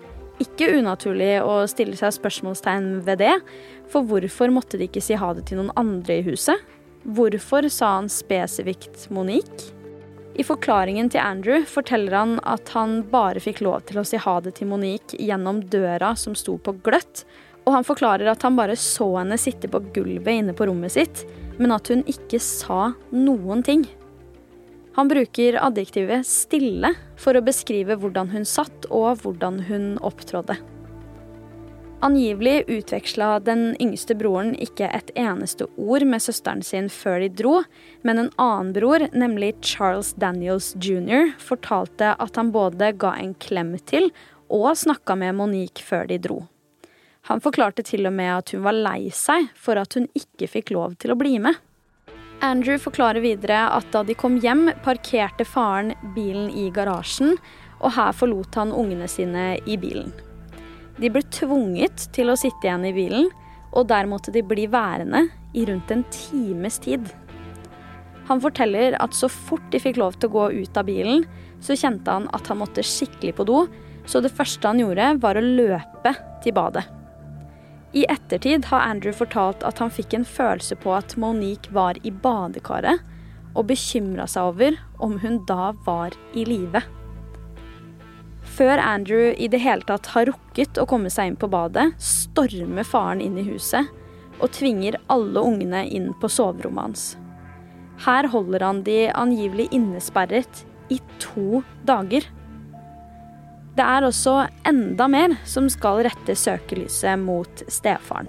ikke 0.41 0.71
unaturlig 0.79 1.35
å 1.45 1.63
stille 1.71 1.99
seg 1.99 2.15
spørsmålstegn 2.17 3.01
ved 3.07 3.21
det. 3.23 3.35
For 3.93 4.07
hvorfor 4.07 4.53
måtte 4.55 4.81
de 4.81 4.89
ikke 4.89 5.03
si 5.05 5.19
ha 5.19 5.33
det 5.37 5.47
til 5.51 5.61
noen 5.61 5.75
andre 5.81 6.21
i 6.21 6.27
huset? 6.27 6.61
Hvorfor 7.05 7.69
sa 7.73 7.97
han 7.99 8.11
spesifikt 8.13 9.09
Monique? 9.13 9.80
I 10.39 10.45
forklaringen 10.47 11.11
til 11.11 11.21
Andrew 11.21 11.65
forteller 11.69 12.15
han 12.15 12.35
at 12.49 12.71
han 12.77 13.01
bare 13.11 13.43
fikk 13.43 13.63
lov 13.67 13.83
til 13.89 14.01
å 14.01 14.07
si 14.07 14.21
ha 14.21 14.37
det 14.45 14.55
til 14.59 14.71
Monique 14.71 15.19
gjennom 15.19 15.63
døra 15.73 16.15
som 16.17 16.37
sto 16.39 16.57
på 16.63 16.77
gløtt, 16.87 17.25
og 17.67 17.75
han 17.75 17.87
forklarer 17.87 18.31
at 18.31 18.45
han 18.47 18.57
bare 18.59 18.79
så 18.79 19.09
henne 19.19 19.39
sitte 19.41 19.69
på 19.71 19.83
gulvet 19.95 20.41
inne 20.41 20.55
på 20.57 20.69
rommet 20.71 20.95
sitt, 20.95 21.25
men 21.59 21.75
at 21.75 21.91
hun 21.93 22.07
ikke 22.09 22.41
sa 22.43 22.93
noen 23.13 23.65
ting. 23.67 23.85
Han 24.97 25.11
bruker 25.11 25.59
adjektivet 25.61 26.27
'stille' 26.27 26.95
for 27.17 27.37
å 27.37 27.45
beskrive 27.45 27.99
hvordan 28.01 28.33
hun 28.33 28.45
satt 28.45 28.89
og 28.91 29.23
hvordan 29.23 29.63
hun 29.69 29.99
opptrådde. 29.99 30.57
Angivelig 32.03 32.65
utveksla 32.67 33.41
den 33.41 33.77
yngste 33.77 34.15
broren 34.17 34.55
ikke 34.57 34.87
et 34.89 35.11
eneste 35.21 35.67
ord 35.77 36.07
med 36.09 36.23
søsteren 36.25 36.63
sin 36.65 36.87
før 36.89 37.19
de 37.21 37.29
dro, 37.29 37.59
men 38.01 38.23
en 38.23 38.31
annen 38.41 38.71
bror, 38.73 39.05
nemlig 39.13 39.51
Charles 39.61 40.15
Daniels 40.17 40.73
jr., 40.81 41.35
fortalte 41.37 42.15
at 42.17 42.41
han 42.41 42.55
både 42.55 42.95
ga 42.97 43.11
en 43.21 43.35
klem 43.37 43.75
til 43.85 44.09
og 44.49 44.73
snakka 44.81 45.19
med 45.21 45.37
Monique 45.37 45.85
før 45.85 46.09
de 46.09 46.17
dro. 46.25 46.39
Han 47.29 47.45
forklarte 47.45 47.85
til 47.85 48.09
og 48.09 48.17
med 48.17 48.33
at 48.39 48.55
hun 48.57 48.65
var 48.65 48.81
lei 48.81 49.13
seg 49.13 49.53
for 49.53 49.77
at 49.77 49.99
hun 49.99 50.09
ikke 50.17 50.49
fikk 50.49 50.73
lov 50.73 50.97
til 50.97 51.13
å 51.13 51.19
bli 51.21 51.37
med. 51.37 51.61
Andrew 52.41 52.81
forklarer 52.81 53.21
videre 53.21 53.67
at 53.77 53.93
da 53.93 54.01
de 54.09 54.17
kom 54.17 54.41
hjem, 54.41 54.71
parkerte 54.89 55.45
faren 55.45 55.93
bilen 56.17 56.49
i 56.49 56.71
garasjen, 56.73 57.37
og 57.85 57.93
her 58.01 58.17
forlot 58.17 58.57
han 58.57 58.73
ungene 58.73 59.09
sine 59.09 59.59
i 59.69 59.77
bilen. 59.77 60.17
De 61.01 61.09
ble 61.09 61.23
tvunget 61.33 62.11
til 62.13 62.29
å 62.29 62.37
sitte 62.37 62.67
igjen 62.67 62.85
i 62.85 62.93
bilen, 62.93 63.31
og 63.73 63.89
der 63.89 64.09
måtte 64.11 64.33
de 64.35 64.43
bli 64.45 64.67
værende 64.69 65.29
i 65.57 65.65
rundt 65.69 65.91
en 65.95 66.05
times 66.13 66.77
tid. 66.85 67.09
Han 68.29 68.43
forteller 68.43 68.95
at 69.01 69.17
så 69.17 69.31
fort 69.33 69.65
de 69.73 69.81
fikk 69.83 69.99
lov 69.99 70.19
til 70.19 70.29
å 70.31 70.35
gå 70.35 70.45
ut 70.61 70.77
av 70.79 70.87
bilen, 70.87 71.25
så 71.65 71.77
kjente 71.79 72.13
han 72.13 72.29
at 72.37 72.47
han 72.51 72.61
måtte 72.61 72.85
skikkelig 72.87 73.35
på 73.39 73.47
do, 73.49 73.65
så 74.07 74.21
det 74.21 74.33
første 74.35 74.69
han 74.69 74.81
gjorde, 74.83 75.15
var 75.23 75.39
å 75.39 75.45
løpe 75.45 76.15
til 76.45 76.57
badet. 76.57 76.85
I 77.97 78.05
ettertid 78.13 78.69
har 78.71 78.87
Andrew 78.87 79.15
fortalt 79.17 79.65
at 79.67 79.81
han 79.83 79.91
fikk 79.91 80.15
en 80.15 80.29
følelse 80.29 80.77
på 80.79 80.93
at 80.95 81.17
Monique 81.19 81.73
var 81.75 81.99
i 82.07 82.13
badekaret, 82.13 83.03
og 83.59 83.67
bekymra 83.67 84.29
seg 84.31 84.53
over 84.53 84.77
om 85.03 85.17
hun 85.19 85.41
da 85.49 85.73
var 85.87 86.15
i 86.39 86.45
live. 86.47 86.85
Før 88.61 88.77
Andrew 88.77 89.31
i 89.41 89.47
det 89.49 89.63
hele 89.65 89.87
tatt 89.89 90.11
har 90.13 90.29
rukket 90.29 90.77
å 90.77 90.85
komme 90.85 91.09
seg 91.09 91.31
inn 91.31 91.37
på 91.41 91.49
badet, 91.49 91.95
stormer 91.97 92.85
faren 92.85 93.23
inn 93.25 93.39
i 93.41 93.45
huset 93.47 93.89
og 94.37 94.51
tvinger 94.53 94.99
alle 95.09 95.41
ungene 95.41 95.87
inn 95.89 96.11
på 96.21 96.29
soverommet 96.29 96.83
hans. 96.85 97.05
Her 98.05 98.29
holder 98.29 98.67
han 98.67 98.83
de 98.85 98.99
angivelig 99.17 99.71
innesperret 99.73 100.61
i 100.93 101.01
to 101.25 101.63
dager. 101.89 102.29
Det 103.81 103.89
er 103.97 104.05
også 104.05 104.37
enda 104.69 105.09
mer 105.09 105.39
som 105.49 105.73
skal 105.73 106.05
rette 106.05 106.37
søkelyset 106.37 107.17
mot 107.25 107.65
stefaren. 107.73 108.29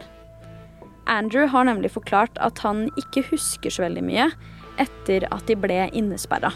Andrew 1.11 1.43
har 1.51 1.67
nemlig 1.67 1.91
forklart 1.91 2.39
at 2.39 2.63
han 2.63 2.85
ikke 2.95 3.27
husker 3.33 3.67
så 3.73 3.89
veldig 3.89 4.07
mye 4.07 4.31
etter 4.79 5.27
at 5.27 5.43
de 5.51 5.59
ble 5.59 5.89
innesperra. 5.91 6.55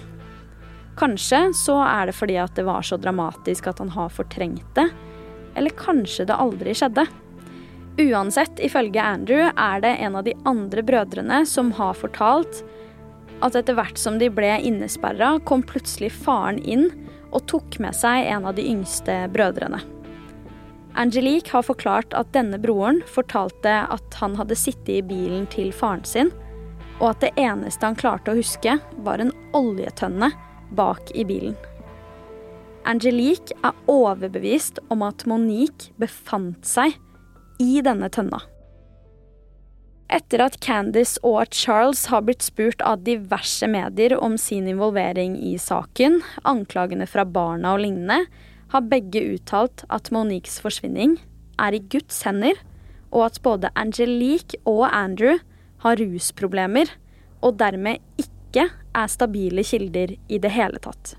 Kanskje 0.95 1.49
så 1.58 1.81
er 1.84 2.08
det 2.08 2.15
fordi 2.15 2.38
at 2.39 2.55
det 2.55 2.63
var 2.67 2.86
så 2.86 2.97
dramatisk 2.97 3.67
at 3.67 3.81
han 3.84 3.91
har 3.95 4.13
fortrengt 4.15 4.67
det. 4.77 4.88
Eller 5.55 5.75
kanskje 5.75 6.27
det 6.29 6.38
aldri 6.39 6.75
skjedde. 6.75 7.05
Uansett, 7.99 8.60
ifølge 8.60 9.01
Andrew 9.03 9.49
er 9.49 9.84
det 9.84 9.93
en 10.03 10.15
av 10.19 10.25
de 10.27 10.36
andre 10.47 10.84
brødrene 10.84 11.45
som 11.47 11.71
har 11.77 11.95
fortalt 11.95 12.63
at 13.43 13.55
etter 13.55 13.75
hvert 13.75 13.99
som 13.99 14.19
de 14.19 14.29
ble 14.31 14.53
innesperra, 14.63 15.36
kom 15.47 15.63
plutselig 15.63 16.12
faren 16.15 16.60
inn 16.63 16.88
og 17.36 17.43
tok 17.51 17.79
med 17.84 17.95
seg 17.95 18.27
en 18.31 18.47
av 18.47 18.55
de 18.55 18.63
yngste 18.67 19.25
brødrene. 19.36 19.81
Angelique 20.95 21.51
har 21.51 21.65
forklart 21.67 22.15
at 22.15 22.31
denne 22.31 22.60
broren 22.62 23.01
fortalte 23.12 23.81
at 23.91 24.19
han 24.21 24.38
hadde 24.39 24.55
sittet 24.55 24.93
i 24.97 25.03
bilen 25.03 25.43
til 25.51 25.73
faren 25.75 26.05
sin, 26.08 26.31
og 27.01 27.10
at 27.12 27.25
det 27.25 27.34
eneste 27.36 27.84
han 27.84 27.99
klarte 27.99 28.31
å 28.31 28.39
huske, 28.39 28.77
var 29.03 29.19
en 29.19 29.34
oljetønne 29.55 30.31
bak 30.71 31.12
i 31.13 31.25
bilen. 31.28 31.56
Angelique 32.86 33.56
er 33.65 33.73
overbevist 33.89 34.80
om 34.93 35.01
at 35.06 35.25
Monique 35.30 35.91
befant 36.01 36.67
seg 36.67 36.97
i 37.62 37.82
denne 37.86 38.12
tønna. 38.13 38.43
Etter 40.13 40.43
at 40.45 40.60
Candice 40.62 41.17
og 41.25 41.49
Charles 41.49 42.04
har 42.12 42.21
blitt 42.28 42.45
spurt 42.45 42.84
av 42.86 43.01
diverse 43.08 43.65
medier 43.65 44.13
om 44.21 44.36
sin 44.38 44.67
involvering 44.69 45.34
i 45.41 45.56
saken, 45.58 46.19
anklagene 46.45 47.08
fra 47.10 47.25
barna 47.25 47.73
og 47.73 47.82
lignende, 47.88 48.28
har 48.69 48.86
begge 48.91 49.23
uttalt 49.34 49.86
at 49.93 50.12
Moniques 50.13 50.60
forsvinning 50.62 51.17
er 51.62 51.73
i 51.73 51.82
Guds 51.82 52.21
hender, 52.28 52.60
og 53.10 53.32
at 53.32 53.41
både 53.41 53.73
Angelique 53.80 54.60
og 54.67 54.86
Andrew 54.91 55.39
har 55.82 55.97
rusproblemer, 56.01 56.91
og 57.41 57.58
dermed 57.58 58.01
ikke 58.21 58.34
er 58.63 59.11
stabile 59.11 59.63
kilder 59.67 60.15
i 60.15 60.39
det 60.41 60.51
hele 60.55 60.79
tatt. 60.79 61.15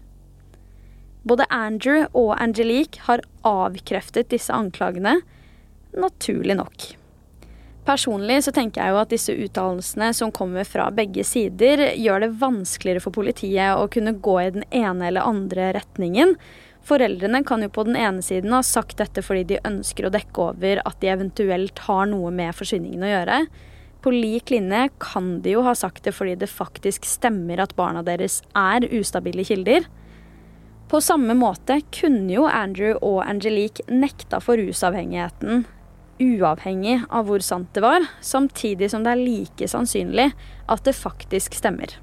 Både 1.26 1.46
Andrew 1.50 2.06
og 2.14 2.36
Angelique 2.38 3.02
har 3.08 3.24
avkreftet 3.46 4.30
disse 4.30 4.54
anklagene, 4.54 5.18
naturlig 5.96 6.54
nok. 6.56 6.92
Personlig 7.86 8.40
så 8.42 8.50
tenker 8.54 8.82
jeg 8.82 8.94
jo 8.94 8.98
at 8.98 9.12
disse 9.12 9.34
uttalelsene 9.34 10.08
som 10.14 10.32
kommer 10.34 10.66
fra 10.66 10.88
begge 10.94 11.22
sider, 11.26 11.82
gjør 11.94 12.24
det 12.24 12.32
vanskeligere 12.40 13.02
for 13.02 13.14
politiet 13.14 13.78
å 13.78 13.86
kunne 13.90 14.16
gå 14.22 14.36
i 14.42 14.52
den 14.56 14.66
ene 14.74 15.06
eller 15.10 15.26
andre 15.26 15.70
retningen. 15.76 16.34
Foreldrene 16.86 17.42
kan 17.46 17.62
jo 17.62 17.70
på 17.74 17.84
den 17.86 17.98
ene 17.98 18.22
siden 18.22 18.54
ha 18.54 18.62
sagt 18.66 18.98
dette 18.98 19.22
fordi 19.22 19.44
de 19.52 19.62
ønsker 19.66 20.06
å 20.06 20.12
dekke 20.14 20.50
over 20.50 20.82
at 20.86 20.98
de 21.02 21.10
eventuelt 21.10 21.78
har 21.86 22.10
noe 22.10 22.30
med 22.34 22.54
forsvinningen 22.58 23.06
å 23.06 23.10
gjøre. 23.10 23.40
På 24.06 24.14
lik 24.14 24.52
linje 24.54 24.84
kan 25.02 25.40
de 25.42 25.56
jo 25.56 25.66
ha 25.66 25.74
sagt 25.74 26.04
det 26.06 26.14
fordi 26.14 26.36
det 26.38 26.46
faktisk 26.52 27.08
stemmer 27.10 27.58
at 27.64 27.74
barna 27.74 28.04
deres 28.06 28.38
er 28.54 28.86
ustabile 28.94 29.42
kilder. 29.48 29.88
På 30.86 31.00
samme 31.02 31.34
måte 31.34 31.80
kunne 31.90 32.30
jo 32.30 32.44
Andrew 32.46 32.94
og 33.02 33.24
Angelique 33.26 33.82
nekta 33.90 34.38
for 34.38 34.62
rusavhengigheten 34.62 35.66
uavhengig 36.22 37.00
av 37.10 37.28
hvor 37.28 37.42
sant 37.44 37.72
det 37.76 37.82
var, 37.84 38.04
samtidig 38.24 38.90
som 38.92 39.04
det 39.04 39.12
er 39.12 39.22
like 39.22 39.68
sannsynlig 39.68 40.30
at 40.70 40.84
det 40.86 40.96
faktisk 40.96 41.56
stemmer. 41.58 41.98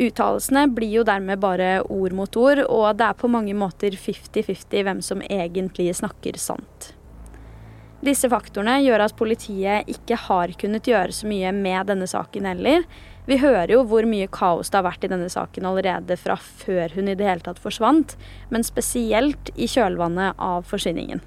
Uttalelsene 0.00 0.64
blir 0.72 1.00
jo 1.00 1.04
dermed 1.04 1.42
bare 1.42 1.82
ord 1.82 2.14
mot 2.16 2.36
ord, 2.40 2.62
og 2.64 2.96
det 2.96 3.10
er 3.10 3.18
på 3.20 3.28
mange 3.28 3.56
måter 3.58 3.92
50-50 3.92 4.86
hvem 4.86 5.02
som 5.04 5.24
egentlig 5.26 5.90
snakker 5.98 6.38
sant. 6.40 6.94
Disse 8.00 8.30
faktorene 8.32 8.78
gjør 8.80 9.02
at 9.04 9.16
politiet 9.18 9.88
ikke 9.92 10.16
har 10.22 10.52
kunnet 10.60 10.86
gjøre 10.88 11.12
så 11.12 11.28
mye 11.28 11.50
med 11.52 11.90
denne 11.90 12.06
saken 12.08 12.46
heller. 12.48 12.86
Vi 13.28 13.36
hører 13.42 13.74
jo 13.74 13.82
hvor 13.88 14.06
mye 14.08 14.28
kaos 14.32 14.72
det 14.72 14.78
har 14.78 14.86
vært 14.86 15.04
i 15.04 15.10
denne 15.12 15.28
saken 15.28 15.68
allerede 15.68 16.16
fra 16.16 16.38
før 16.40 16.96
hun 16.96 17.10
i 17.12 17.16
det 17.18 17.28
hele 17.28 17.44
tatt 17.44 17.60
forsvant, 17.60 18.16
men 18.48 18.64
spesielt 18.64 19.52
i 19.52 19.68
kjølvannet 19.68 20.40
av 20.40 20.64
forsvinningen. 20.70 21.20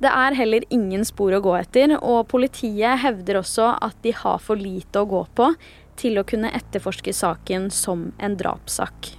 Det 0.00 0.08
er 0.12 0.36
heller 0.36 0.64
ingen 0.72 1.04
spor 1.08 1.36
å 1.36 1.42
gå 1.44 1.52
etter, 1.56 1.94
og 2.00 2.26
politiet 2.32 3.00
hevder 3.04 3.40
også 3.40 3.74
at 3.84 4.00
de 4.04 4.16
har 4.16 4.40
for 4.44 4.60
lite 4.60 5.00
å 5.00 5.08
gå 5.08 5.22
på 5.36 5.52
til 6.00 6.20
å 6.20 6.26
kunne 6.28 6.52
etterforske 6.56 7.12
saken 7.16 7.70
som 7.72 8.10
en 8.16 8.36
drapssak. 8.36 9.14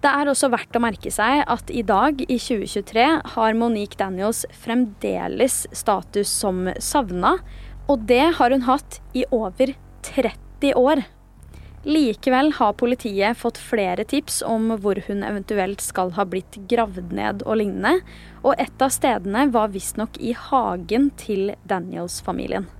Det 0.00 0.08
er 0.08 0.30
også 0.30 0.48
verdt 0.48 0.76
å 0.78 0.80
merke 0.80 1.10
seg 1.12 1.42
at 1.44 1.70
i 1.76 1.82
dag, 1.84 2.22
i 2.24 2.38
2023, 2.40 3.06
har 3.34 3.56
Monique 3.58 3.98
Daniels 4.00 4.46
fremdeles 4.62 5.66
status 5.76 6.32
som 6.32 6.70
savna, 6.80 7.34
og 7.84 8.06
det 8.08 8.22
har 8.38 8.54
hun 8.54 8.64
hatt 8.64 9.00
i 9.12 9.26
over 9.28 9.74
30 10.08 10.72
år. 10.80 11.04
Likevel 11.84 12.54
har 12.56 12.74
politiet 12.80 13.36
fått 13.40 13.60
flere 13.60 14.04
tips 14.08 14.40
om 14.44 14.72
hvor 14.80 15.02
hun 15.04 15.20
eventuelt 15.24 15.84
skal 15.84 16.14
ha 16.16 16.24
blitt 16.28 16.56
gravd 16.72 17.12
ned 17.16 17.44
og 17.44 17.60
lignende, 17.60 18.00
og 18.40 18.56
et 18.56 18.80
av 18.80 18.92
stedene 18.96 19.50
var 19.52 19.72
visstnok 19.76 20.16
i 20.16 20.32
hagen 20.48 21.12
til 21.20 21.52
Daniels-familien. 21.68 22.70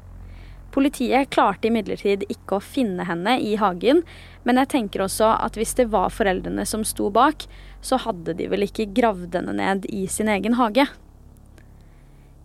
Politiet 0.71 1.33
klarte 1.35 1.67
imidlertid 1.67 2.23
ikke 2.31 2.59
å 2.59 2.63
finne 2.63 3.05
henne 3.09 3.37
i 3.43 3.57
hagen, 3.59 4.05
men 4.47 4.61
jeg 4.61 4.71
tenker 4.75 5.05
også 5.05 5.33
at 5.35 5.59
hvis 5.59 5.75
det 5.79 5.89
var 5.91 6.13
foreldrene 6.15 6.67
som 6.69 6.85
sto 6.87 7.11
bak, 7.15 7.47
så 7.83 7.99
hadde 8.05 8.37
de 8.39 8.47
vel 8.53 8.67
ikke 8.69 8.91
gravd 8.95 9.35
henne 9.39 9.57
ned 9.59 9.89
i 9.91 10.07
sin 10.11 10.31
egen 10.31 10.59
hage. 10.61 10.87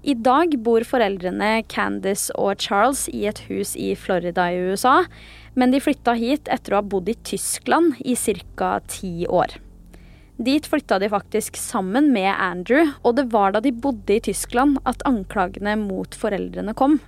I 0.06 0.14
dag 0.14 0.52
bor 0.62 0.84
foreldrene 0.86 1.64
Candice 1.70 2.34
og 2.38 2.62
Charles 2.62 3.08
i 3.10 3.24
et 3.26 3.40
hus 3.48 3.74
i 3.74 3.94
Florida 3.98 4.52
i 4.54 4.60
USA, 4.70 5.00
men 5.58 5.74
de 5.74 5.82
flytta 5.82 6.14
hit 6.20 6.50
etter 6.54 6.76
å 6.76 6.82
ha 6.82 6.86
bodd 6.86 7.10
i 7.10 7.18
Tyskland 7.26 7.98
i 8.06 8.14
ca. 8.14 8.80
ti 8.86 9.26
år. 9.26 9.58
Dit 10.38 10.68
flytta 10.68 11.00
de 11.00 11.10
faktisk 11.10 11.58
sammen 11.58 12.12
med 12.14 12.36
Andrew, 12.38 12.92
og 13.02 13.16
det 13.16 13.32
var 13.34 13.56
da 13.56 13.62
de 13.64 13.72
bodde 13.72 14.18
i 14.18 14.22
Tyskland 14.22 14.78
at 14.86 15.02
anklagene 15.10 15.78
mot 15.80 16.14
foreldrene 16.14 16.76
kom. 16.78 17.00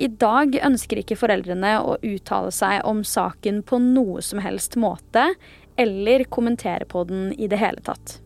I 0.00 0.08
dag 0.08 0.54
ønsker 0.64 1.02
ikke 1.02 1.18
foreldrene 1.20 1.74
å 1.84 1.98
uttale 2.00 2.48
seg 2.56 2.80
om 2.88 3.02
saken 3.04 3.60
på 3.68 3.76
noe 3.84 4.22
som 4.24 4.40
helst 4.40 4.78
måte, 4.80 5.26
eller 5.76 6.24
kommentere 6.32 6.86
på 6.88 7.02
den 7.08 7.34
i 7.36 7.48
det 7.52 7.58
hele 7.60 7.82
tatt. 7.84 8.16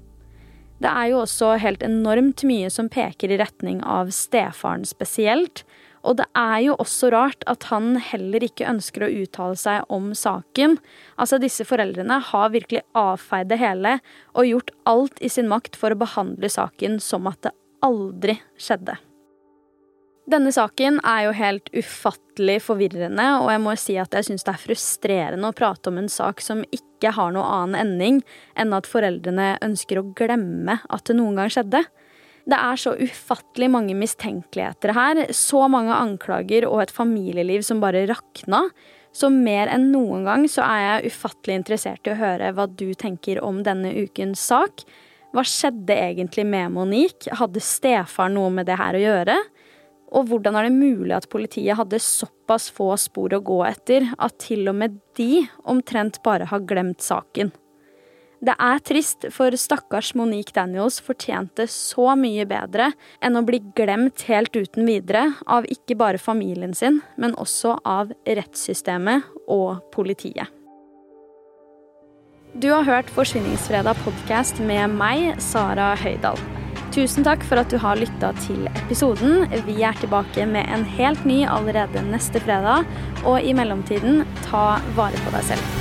Det 0.78 0.90
er 0.90 1.08
jo 1.10 1.22
også 1.24 1.54
helt 1.62 1.82
enormt 1.82 2.44
mye 2.46 2.68
som 2.70 2.90
peker 2.92 3.32
i 3.32 3.38
retning 3.40 3.80
av 3.82 4.12
stefaren 4.14 4.84
spesielt, 4.86 5.64
og 6.04 6.18
det 6.20 6.26
er 6.36 6.58
jo 6.66 6.76
også 6.82 7.08
rart 7.14 7.42
at 7.50 7.66
han 7.70 7.96
heller 8.10 8.44
ikke 8.44 8.68
ønsker 8.68 9.06
å 9.06 9.12
uttale 9.24 9.56
seg 9.58 9.88
om 9.94 10.12
saken. 10.14 10.76
Altså, 11.16 11.40
disse 11.42 11.64
foreldrene 11.66 12.20
har 12.28 12.52
virkelig 12.54 12.84
avfeid 12.98 13.48
det 13.50 13.58
hele 13.62 13.96
og 14.34 14.50
gjort 14.50 14.70
alt 14.90 15.24
i 15.24 15.32
sin 15.32 15.48
makt 15.50 15.80
for 15.80 15.94
å 15.94 15.98
behandle 16.04 16.52
saken 16.52 17.00
som 17.02 17.26
at 17.32 17.40
det 17.48 17.54
aldri 17.82 18.36
skjedde. 18.60 18.98
Denne 20.24 20.48
saken 20.56 21.02
er 21.04 21.26
jo 21.26 21.32
helt 21.36 21.66
ufattelig 21.76 22.62
forvirrende, 22.64 23.26
og 23.42 23.50
jeg 23.52 23.60
må 23.60 23.74
si 23.76 23.96
at 24.00 24.14
jeg 24.16 24.24
syns 24.30 24.46
det 24.46 24.54
er 24.54 24.62
frustrerende 24.62 25.50
å 25.50 25.56
prate 25.56 25.90
om 25.92 26.00
en 26.00 26.08
sak 26.08 26.40
som 26.40 26.62
ikke 26.72 27.12
har 27.12 27.34
noe 27.34 27.44
annen 27.44 27.76
ending 27.76 28.22
enn 28.56 28.72
at 28.72 28.88
foreldrene 28.88 29.58
ønsker 29.64 30.00
å 30.00 30.06
glemme 30.16 30.78
at 30.88 31.04
det 31.10 31.18
noen 31.18 31.36
gang 31.42 31.52
skjedde. 31.52 31.84
Det 32.48 32.56
er 32.56 32.80
så 32.80 32.94
ufattelig 32.96 33.68
mange 33.72 33.96
mistenkeligheter 33.96 34.94
her, 34.96 35.22
så 35.36 35.66
mange 35.68 35.92
anklager 35.92 36.66
og 36.70 36.86
et 36.86 36.92
familieliv 36.92 37.64
som 37.64 37.84
bare 37.84 38.06
rakna. 38.08 38.64
Så 39.14 39.28
mer 39.32 39.68
enn 39.72 39.90
noen 39.92 40.24
gang 40.26 40.48
så 40.50 40.64
er 40.64 40.80
jeg 40.84 41.12
ufattelig 41.12 41.60
interessert 41.60 42.08
i 42.08 42.14
å 42.14 42.20
høre 42.20 42.52
hva 42.56 42.66
du 42.68 42.88
tenker 42.96 43.44
om 43.44 43.60
denne 43.64 43.92
ukens 43.92 44.40
sak. 44.40 44.86
Hva 45.36 45.44
skjedde 45.44 45.96
egentlig 45.96 46.44
med 46.48 46.72
Monique? 46.72 47.28
Hadde 47.36 47.60
stefar 47.64 48.32
noe 48.32 48.52
med 48.56 48.68
det 48.68 48.80
her 48.80 48.96
å 48.96 49.04
gjøre? 49.04 49.36
Og 50.14 50.28
hvordan 50.30 50.54
er 50.56 50.68
det 50.68 50.76
mulig 50.76 51.14
at 51.16 51.28
politiet 51.32 51.76
hadde 51.78 51.98
såpass 52.02 52.68
få 52.74 52.92
spor 53.00 53.34
å 53.34 53.42
gå 53.42 53.58
etter 53.66 54.06
at 54.14 54.38
til 54.46 54.68
og 54.70 54.78
med 54.78 54.96
de 55.18 55.44
omtrent 55.66 56.20
bare 56.26 56.46
har 56.52 56.66
glemt 56.68 57.02
saken? 57.02 57.50
Det 58.44 58.52
er 58.60 58.80
trist, 58.84 59.24
for 59.32 59.54
stakkars 59.56 60.10
Monique 60.18 60.52
Daniels 60.52 60.98
fortjente 61.00 61.64
så 61.70 62.12
mye 62.18 62.44
bedre 62.48 62.90
enn 63.24 63.38
å 63.40 63.44
bli 63.46 63.62
glemt 63.78 64.26
helt 64.28 64.52
uten 64.52 64.84
videre 64.84 65.30
av 65.48 65.64
ikke 65.72 65.96
bare 65.96 66.20
familien 66.20 66.74
sin, 66.76 67.00
men 67.16 67.36
også 67.40 67.78
av 67.88 68.12
rettssystemet 68.28 69.48
og 69.48 69.80
politiet. 69.94 70.52
Du 72.54 72.68
har 72.70 72.84
hørt 72.86 73.08
Forsvinningsfredag 73.10 73.96
podkast 74.04 74.60
med 74.62 74.92
meg, 74.94 75.40
Sara 75.42 75.94
Høydahl. 75.98 76.38
Tusen 76.94 77.24
takk 77.26 77.42
for 77.42 77.58
at 77.58 77.72
du 77.72 77.78
har 77.82 77.98
lytta 77.98 78.28
til 78.44 78.68
episoden. 78.70 79.48
Vi 79.66 79.80
er 79.82 79.96
tilbake 79.98 80.44
med 80.46 80.68
en 80.70 80.84
helt 80.86 81.24
ny 81.26 81.40
allerede 81.42 82.04
neste 82.06 82.38
fredag. 82.38 82.86
Og 83.26 83.42
i 83.42 83.50
mellomtiden, 83.56 84.22
ta 84.46 84.76
vare 84.94 85.18
på 85.24 85.32
deg 85.34 85.48
selv. 85.48 85.72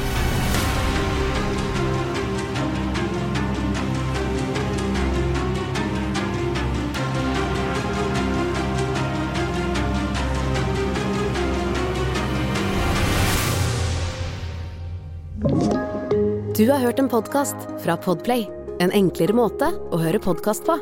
Du 16.57 16.65
har 16.71 16.81
hørt 16.81 16.97
en 16.97 17.11
podkast 17.11 17.69
fra 17.85 18.01
Podplay. 18.01 18.47
En 18.81 18.89
enklere 18.89 19.37
måte 19.37 19.69
å 19.93 20.01
høre 20.01 20.17
podkast 20.17 20.65
på. 20.65 20.81